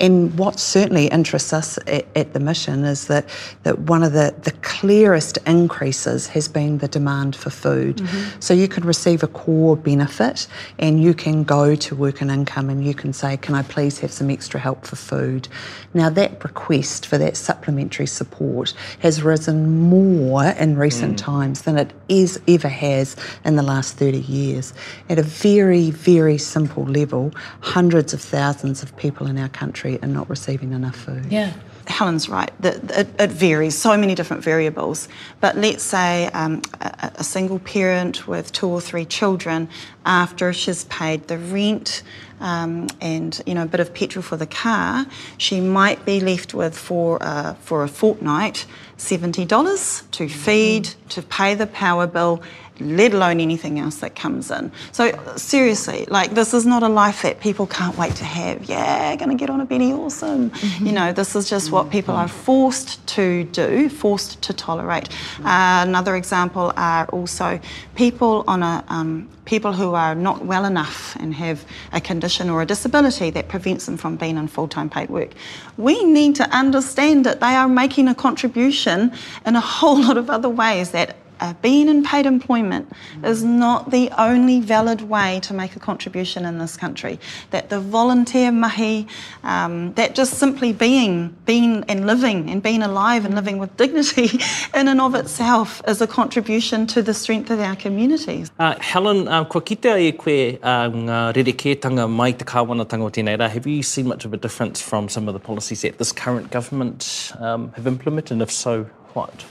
And 0.00 0.36
what 0.36 0.58
certainly 0.58 1.06
interests 1.06 1.52
us 1.52 1.78
at, 1.86 2.06
at 2.16 2.32
the 2.32 2.40
mission 2.40 2.84
is 2.84 3.06
that, 3.06 3.28
that 3.62 3.78
one 3.80 4.02
of 4.02 4.12
the, 4.12 4.34
the 4.42 4.52
clearest 4.62 5.38
increases 5.46 6.28
has 6.28 6.48
been 6.48 6.78
the 6.78 6.88
demand 6.88 7.34
for 7.34 7.50
food. 7.50 7.96
Mm-hmm. 7.96 8.40
So 8.40 8.54
you 8.54 8.68
can 8.68 8.84
receive 8.84 9.22
a 9.22 9.26
core 9.26 9.76
benefit 9.76 10.46
and 10.78 11.02
you 11.02 11.14
can 11.14 11.44
go 11.44 11.74
to 11.74 11.94
work 11.94 12.20
and 12.20 12.30
income 12.30 12.70
and 12.70 12.84
you 12.84 12.94
can 12.94 13.12
say, 13.12 13.36
Can 13.36 13.54
I 13.54 13.62
please 13.62 13.98
have 14.00 14.12
some 14.12 14.30
extra 14.30 14.60
help 14.60 14.86
for 14.86 14.96
food? 14.96 15.48
Now, 15.94 16.10
that 16.10 16.42
request 16.44 17.06
for 17.06 17.18
that 17.18 17.36
supplementary 17.36 18.06
support 18.06 18.74
has 19.00 19.22
risen 19.22 19.80
more 19.80 20.44
in 20.44 20.76
recent 20.76 21.14
mm. 21.14 21.24
times 21.24 21.62
than 21.62 21.78
it 21.78 21.92
is 22.08 22.40
ever 22.46 22.68
has 22.68 23.16
in 23.44 23.56
the 23.56 23.62
last 23.62 23.96
30 23.96 24.18
years. 24.18 24.74
At 25.08 25.18
a 25.18 25.22
very, 25.22 25.90
very 25.90 26.38
simple 26.38 26.84
level, 26.84 27.32
hundreds 27.60 28.12
of 28.12 28.20
thousands 28.20 28.82
of 28.82 28.96
people 28.96 29.26
in 29.26 29.38
our 29.38 29.48
country 29.48 29.98
are 30.02 30.08
not 30.08 30.28
receiving 30.28 30.72
enough 30.72 30.96
food. 30.96 31.26
Yeah. 31.30 31.52
Helen's 31.88 32.28
right. 32.28 32.52
that 32.60 32.76
It, 32.90 33.08
it 33.18 33.30
varies, 33.30 33.76
so 33.76 33.96
many 33.96 34.14
different 34.14 34.44
variables. 34.44 35.08
But 35.40 35.56
let's 35.56 35.82
say 35.82 36.26
um, 36.28 36.62
a, 36.80 37.12
a 37.16 37.24
single 37.24 37.58
parent 37.58 38.28
with 38.28 38.52
two 38.52 38.68
or 38.68 38.80
three 38.80 39.04
children, 39.04 39.68
after 40.04 40.52
she's 40.52 40.84
paid 40.84 41.28
the 41.28 41.38
rent 41.38 42.02
um, 42.40 42.88
and 43.00 43.40
you 43.46 43.54
know 43.54 43.64
a 43.64 43.66
bit 43.66 43.80
of 43.80 43.92
petrol 43.92 44.22
for 44.22 44.36
the 44.36 44.46
car, 44.46 45.06
she 45.38 45.60
might 45.60 46.04
be 46.04 46.20
left 46.20 46.54
with 46.54 46.76
for 46.76 47.22
uh, 47.22 47.54
for 47.54 47.82
a 47.82 47.88
fortnight 47.88 48.66
seventy 48.96 49.44
dollars 49.44 50.02
to 50.12 50.28
feed, 50.28 50.84
to 51.08 51.22
pay 51.22 51.54
the 51.54 51.66
power 51.66 52.06
bill, 52.06 52.42
let 52.80 53.14
alone 53.14 53.40
anything 53.40 53.78
else 53.78 53.96
that 53.96 54.14
comes 54.14 54.50
in. 54.50 54.70
So 54.92 55.12
seriously, 55.36 56.06
like 56.08 56.34
this 56.34 56.54
is 56.54 56.66
not 56.66 56.82
a 56.82 56.88
life 56.88 57.22
that 57.22 57.40
people 57.40 57.66
can't 57.66 57.96
wait 57.96 58.14
to 58.16 58.24
have. 58.24 58.64
Yeah, 58.64 59.14
gonna 59.16 59.34
get 59.34 59.50
on 59.50 59.60
a 59.60 59.64
Benny 59.64 59.92
Awesome. 59.92 60.52
You 60.80 60.92
know, 60.92 61.12
this 61.12 61.34
is 61.34 61.48
just 61.48 61.70
what 61.70 61.90
people 61.90 62.14
are 62.14 62.28
forced 62.28 63.04
to 63.08 63.44
do, 63.44 63.88
forced 63.88 64.40
to 64.42 64.52
tolerate. 64.52 65.08
Uh, 65.40 65.84
another 65.86 66.16
example 66.16 66.72
are 66.76 67.06
also 67.06 67.60
people 67.94 68.44
on 68.46 68.62
a 68.62 68.84
um, 68.88 69.28
people 69.44 69.72
who 69.72 69.94
are 69.94 70.14
not 70.14 70.44
well 70.44 70.66
enough 70.66 71.16
and 71.16 71.34
have 71.34 71.64
a 71.92 72.00
condition 72.00 72.50
or 72.50 72.60
a 72.60 72.66
disability 72.66 73.30
that 73.30 73.48
prevents 73.48 73.86
them 73.86 73.96
from 73.96 74.14
being 74.14 74.36
in 74.36 74.46
full-time 74.46 74.90
paid 74.90 75.08
work. 75.08 75.30
We 75.78 76.04
need 76.04 76.36
to 76.36 76.44
understand 76.50 77.24
that 77.24 77.40
they 77.40 77.54
are 77.54 77.66
making 77.66 78.08
a 78.08 78.14
contribution 78.14 79.10
in 79.46 79.56
a 79.56 79.60
whole 79.60 80.00
lot 80.02 80.18
of 80.18 80.28
other 80.28 80.50
ways 80.50 80.90
that 80.90 81.16
uh, 81.40 81.54
being 81.62 81.88
in 81.88 82.02
paid 82.04 82.26
employment 82.26 82.90
is 83.24 83.44
not 83.44 83.90
the 83.90 84.10
only 84.18 84.60
valid 84.60 85.02
way 85.02 85.40
to 85.40 85.54
make 85.54 85.76
a 85.76 85.80
contribution 85.80 86.44
in 86.44 86.58
this 86.58 86.76
country. 86.76 87.18
That 87.50 87.70
the 87.70 87.80
volunteer 87.80 88.52
mahi, 88.52 89.06
um, 89.44 89.92
that 89.94 90.14
just 90.14 90.34
simply 90.34 90.72
being, 90.72 91.36
being 91.46 91.84
and 91.88 92.06
living 92.06 92.50
and 92.50 92.62
being 92.62 92.82
alive 92.82 93.24
and 93.24 93.34
living 93.34 93.58
with 93.58 93.76
dignity 93.76 94.38
in 94.74 94.88
and 94.88 95.00
of 95.00 95.14
itself 95.14 95.82
is 95.86 96.00
a 96.00 96.06
contribution 96.06 96.86
to 96.88 97.02
the 97.02 97.14
strength 97.14 97.50
of 97.50 97.60
our 97.60 97.76
communities. 97.76 98.50
Uh, 98.58 98.74
Helen, 98.80 99.28
um, 99.28 99.46
kua 99.46 99.60
kitea 99.60 99.98
e 99.98 100.12
koe 100.12 100.58
um, 100.62 101.06
ngā 101.08 101.20
rerekētanga 101.36 102.08
mai 102.10 102.32
te 102.32 102.44
kāwanatanga 102.44 103.06
o 103.06 103.10
tēnei 103.10 103.36
rā, 103.38 103.48
have 103.50 103.66
you 103.66 103.82
seen 103.82 104.08
much 104.08 104.24
of 104.24 104.32
a 104.32 104.36
difference 104.36 104.80
from 104.80 105.08
some 105.08 105.28
of 105.28 105.34
the 105.34 105.40
policies 105.40 105.82
that 105.82 105.98
this 105.98 106.12
current 106.12 106.50
government 106.50 107.32
um, 107.38 107.72
have 107.72 107.86
implemented, 107.86 108.32
and 108.32 108.42
if 108.42 108.50
so, 108.50 108.84
what? 109.14 109.44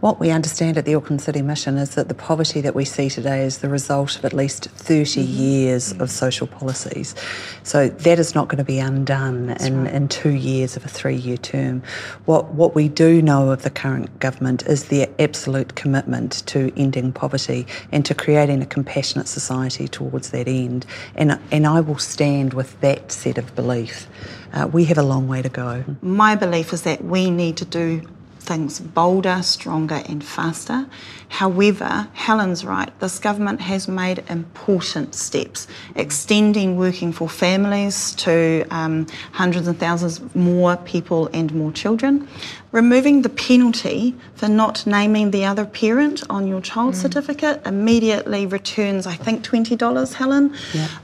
What 0.00 0.20
we 0.20 0.30
understand 0.30 0.78
at 0.78 0.84
the 0.84 0.94
Auckland 0.94 1.20
City 1.20 1.42
Mission 1.42 1.76
is 1.76 1.96
that 1.96 2.06
the 2.06 2.14
poverty 2.14 2.60
that 2.60 2.76
we 2.76 2.84
see 2.84 3.10
today 3.10 3.42
is 3.42 3.58
the 3.58 3.68
result 3.68 4.16
of 4.16 4.24
at 4.24 4.32
least 4.32 4.66
30 4.66 5.20
years 5.20 5.90
of 5.98 6.08
social 6.08 6.46
policies. 6.46 7.16
So 7.64 7.88
that 7.88 8.20
is 8.20 8.32
not 8.32 8.46
going 8.46 8.58
to 8.58 8.64
be 8.64 8.78
undone 8.78 9.50
in, 9.58 9.88
in 9.88 10.06
two 10.06 10.30
years 10.30 10.76
of 10.76 10.84
a 10.84 10.88
three 10.88 11.16
year 11.16 11.36
term. 11.36 11.82
What, 12.26 12.54
what 12.54 12.76
we 12.76 12.86
do 12.86 13.20
know 13.20 13.50
of 13.50 13.62
the 13.62 13.70
current 13.70 14.20
government 14.20 14.64
is 14.68 14.84
their 14.84 15.08
absolute 15.18 15.74
commitment 15.74 16.46
to 16.46 16.72
ending 16.76 17.12
poverty 17.12 17.66
and 17.90 18.06
to 18.06 18.14
creating 18.14 18.62
a 18.62 18.66
compassionate 18.66 19.26
society 19.26 19.88
towards 19.88 20.30
that 20.30 20.46
end. 20.46 20.86
And, 21.16 21.40
and 21.50 21.66
I 21.66 21.80
will 21.80 21.98
stand 21.98 22.54
with 22.54 22.80
that 22.82 23.10
set 23.10 23.36
of 23.36 23.52
belief. 23.56 24.06
Uh, 24.52 24.68
we 24.72 24.84
have 24.84 24.98
a 24.98 25.02
long 25.02 25.26
way 25.26 25.42
to 25.42 25.48
go. 25.48 25.84
My 26.02 26.36
belief 26.36 26.72
is 26.72 26.82
that 26.82 27.02
we 27.02 27.32
need 27.32 27.56
to 27.56 27.64
do 27.64 28.02
things 28.48 28.80
bolder, 28.80 29.42
stronger, 29.42 30.02
and 30.08 30.24
faster. 30.24 30.86
However, 31.28 32.08
Helen's 32.14 32.64
right, 32.64 32.90
this 33.00 33.18
government 33.18 33.60
has 33.60 33.86
made 33.86 34.24
important 34.30 35.14
steps, 35.14 35.68
extending 35.94 36.78
working 36.78 37.12
for 37.12 37.28
families 37.28 38.14
to 38.16 38.66
um, 38.70 39.06
hundreds 39.32 39.68
and 39.68 39.78
thousands 39.78 40.34
more 40.34 40.78
people 40.78 41.28
and 41.34 41.54
more 41.54 41.70
children, 41.72 42.26
removing 42.72 43.22
the 43.22 43.28
penalty 43.28 44.14
for 44.34 44.48
not 44.48 44.86
naming 44.86 45.30
the 45.30 45.44
other 45.44 45.64
parent 45.64 46.22
on 46.28 46.46
your 46.46 46.60
child 46.60 46.94
certificate 46.94 47.60
immediately 47.66 48.46
returns, 48.46 49.06
I 49.06 49.14
think, 49.14 49.42
$20, 49.42 50.12
Helen. 50.14 50.54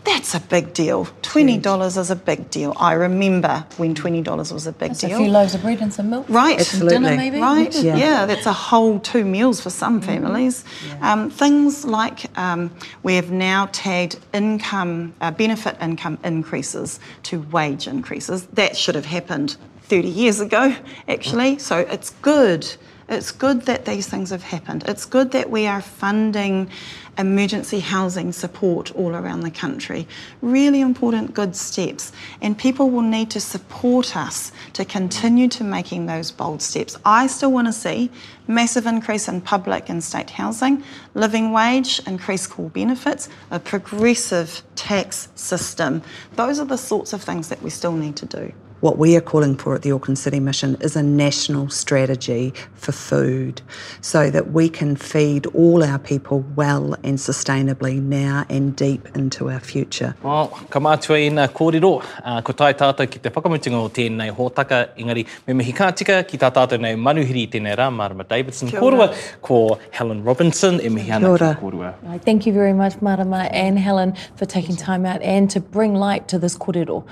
That's 0.05 0.35
a 0.35 0.40
big 0.40 0.74
deal. 0.74 1.07
$20 1.22 1.96
is 1.98 2.11
a 2.11 2.16
big 2.16 2.50
deal. 2.50 2.74
I 2.77 2.92
remember 2.92 3.64
when 3.79 3.94
$20 3.94 4.53
was 4.53 4.66
a 4.66 4.72
big 4.72 4.90
That's 4.90 5.00
deal. 5.00 5.14
a 5.16 5.18
few 5.18 5.29
loaves 5.31 5.55
of 5.55 5.62
bread 5.62 5.81
and 5.81 5.92
some 5.92 6.11
milk. 6.11 6.27
Right. 6.29 6.61
Some 6.61 6.87
dinner, 6.88 7.09
Absolutely. 7.09 7.16
maybe. 7.31 7.40
Right, 7.40 7.74
Yeah. 7.83 7.96
yeah. 7.96 8.27
that's 8.27 8.46
a 8.46 8.53
whole 8.53 9.00
two 9.00 9.24
meals 9.24 9.61
for 9.61 9.70
some 9.70 10.00
families. 10.00 10.64
Um, 11.00 11.31
things 11.31 11.85
like 11.85 12.37
um, 12.38 12.70
we 13.03 13.14
have 13.16 13.31
now 13.31 13.68
tagged 13.72 14.18
income, 14.33 15.14
uh, 15.20 15.31
benefit 15.31 15.77
income 15.81 16.18
increases 16.24 17.00
to 17.24 17.40
wage 17.50 17.87
increases. 17.88 18.46
That 18.53 18.77
should 18.77 18.94
have 18.94 19.07
happened 19.07 19.57
30 19.85 20.09
years 20.09 20.40
ago, 20.40 20.75
actually. 21.09 21.57
Mm. 21.57 21.61
So 21.61 21.79
it's 21.79 22.11
good. 22.11 22.66
It's 23.07 23.33
good 23.33 23.62
that 23.62 23.85
these 23.85 24.09
things 24.09 24.31
have 24.31 24.42
happened. 24.42 24.85
It's 24.88 25.05
good 25.05 25.33
that 25.33 25.51
we 25.51 25.66
are 25.66 25.83
funding 25.83 26.70
emergency 27.18 27.79
housing 27.81 28.33
support 28.33 28.90
all 28.92 29.14
around 29.14 29.40
the 29.40 29.51
country. 29.51 30.09
Really 30.40 30.81
important, 30.81 31.35
good 31.35 31.55
steps. 31.55 32.12
And 32.40 32.57
people 32.57 32.90
will 32.90 33.03
need 33.03 33.31
to 33.33 33.40
support 33.40 34.16
us 34.16 34.53
to 34.73 34.87
continue 34.87 35.49
to 35.49 35.64
making 35.64 36.07
those 36.07 36.31
bold 36.31 36.62
steps. 36.62 36.97
I 37.05 37.27
still 37.27 37.53
want 37.53 37.68
to 37.68 37.73
see 37.73 38.11
massive 38.49 38.87
increase 38.87 39.29
in 39.29 39.42
public 39.42 39.90
and 39.90 40.03
state 40.03 40.31
housing, 40.31 40.83
living 41.14 41.53
wage, 41.53 42.01
increased 42.07 42.51
core 42.51 42.70
benefits, 42.70 43.29
a 43.51 43.61
progressive 43.61 44.62
tax 44.77 45.29
system. 45.35 46.03
Those 46.37 46.59
are 46.59 46.66
the 46.66 46.79
sorts 46.79 47.12
of 47.12 47.23
things 47.23 47.49
that 47.49 47.62
we 47.62 47.70
still 47.70 47.92
need 47.92 48.16
to 48.16 48.27
do. 48.27 48.53
What 48.85 48.99
we 48.99 49.16
are 49.16 49.23
calling 49.23 49.57
for 49.57 49.75
at 49.75 49.81
the 49.81 49.92
Auckland 49.92 50.18
City 50.18 50.40
Mission 50.40 50.77
is 50.83 50.94
a 50.94 51.03
national 51.03 51.70
strategy 51.70 52.53
for 52.75 52.92
food 52.92 53.62
so 54.03 54.29
that 54.29 54.51
we 54.51 54.68
can 54.68 54.94
feed 54.94 55.47
all 55.47 55.83
our 55.83 55.99
people 55.99 56.40
well 56.55 56.92
and 57.03 57.16
sustainably 57.16 58.03
now 58.03 58.44
and 58.51 58.77
deep 58.77 59.09
into 59.16 59.49
our 59.49 59.61
future. 59.61 60.14
Well, 60.23 60.49
ka 60.68 60.81
mātua 60.81 61.16
i 61.16 61.31
nā 61.33 61.47
kōrero, 61.49 62.05
uh, 62.23 62.42
ko 62.42 62.53
tai 62.53 62.75
tātou 62.75 63.09
ki 63.11 63.23
te 63.25 63.31
whakamutinga 63.31 63.79
o 63.81 63.88
tēnei 63.88 64.35
hōtaka, 64.37 64.81
engari 64.99 65.25
me 65.47 65.55
mihi 65.62 65.73
kātika 65.73 66.18
ki 66.29 66.37
tā 66.42 66.51
tātou 66.53 66.79
nei 66.79 66.92
manuhiri 66.94 67.47
i 67.47 67.53
tēnei 67.55 67.79
rā, 67.81 67.88
Marama 67.90 68.25
Davidson. 68.25 68.68
Kia 68.68 68.83
ora. 68.85 69.09
Kōrua 69.09 69.40
ko 69.40 69.79
Helen 69.92 70.23
Robinson, 70.25 70.79
e 70.83 70.90
mihi 70.90 71.11
ana 71.11 71.33
ki 71.38 71.55
kōrua. 71.62 72.20
Thank 72.20 72.44
you 72.44 72.53
very 72.53 72.75
much, 72.75 73.01
Marama 73.01 73.49
and 73.51 73.79
Helen, 73.79 74.12
for 74.37 74.44
taking 74.44 74.77
time 74.77 75.07
out 75.07 75.23
and 75.23 75.51
to 75.53 75.61
bring 75.61 75.94
light 75.94 76.29
to 76.29 76.38
this 76.38 76.59
kōrero. 76.59 77.07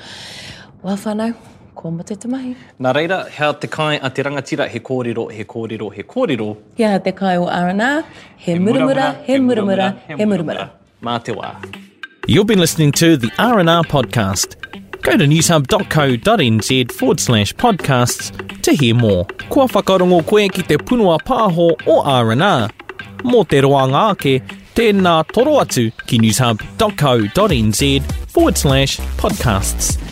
Well, 0.83 0.97
whānau, 0.99 1.35
Ko 1.75 1.91
mate 1.91 2.17
te 2.21 2.29
mahi. 2.29 2.55
Nā 2.81 2.93
reira, 2.95 3.23
hea 3.31 3.53
te 3.55 3.69
kai 3.69 3.97
a 3.97 4.11
te 4.11 4.23
rangatira, 4.23 4.69
he 4.69 4.81
kōrero, 4.81 5.31
he 5.33 5.45
kōrero, 5.45 5.93
he 5.93 6.03
kōrero. 6.03 6.57
Kia 6.77 6.99
te 7.01 7.13
kai 7.13 7.37
o 7.37 7.47
R&R, 7.47 8.05
he 8.37 8.55
muramura, 8.55 9.23
he 9.25 9.39
muramura, 9.39 9.99
he 10.07 10.25
muramura. 10.25 10.71
Mā 11.03 11.23
te 11.25 11.33
wā. 11.33 11.55
You've 12.29 12.47
been 12.47 12.61
listening 12.61 12.93
to 12.93 13.17
the 13.17 13.31
R&R 13.39 13.83
podcast. 13.85 14.57
Go 15.03 15.17
to 15.17 15.25
newshub.co.nz 15.25 16.93
forward 16.93 17.19
slash 17.21 17.55
podcasts 17.55 18.63
to 18.63 18.73
hear 18.73 18.95
more. 18.95 19.25
Kua 19.49 19.67
whakarongo 19.67 20.25
koe 20.27 20.49
ki 20.49 20.63
te 20.63 20.77
punua 20.77 21.19
pāho 21.19 21.73
o 21.87 22.01
R&R. 22.03 22.69
Mō 23.25 23.49
te 23.49 23.61
roa 23.61 23.89
ngāke, 23.89 24.43
tēnā 24.77 25.17
toro 25.33 25.59
atu 25.65 25.89
ki 26.07 26.19
newshub.co.nz 26.19 28.13
forward 28.31 28.59
slash 28.59 28.99
podcasts. 29.17 30.12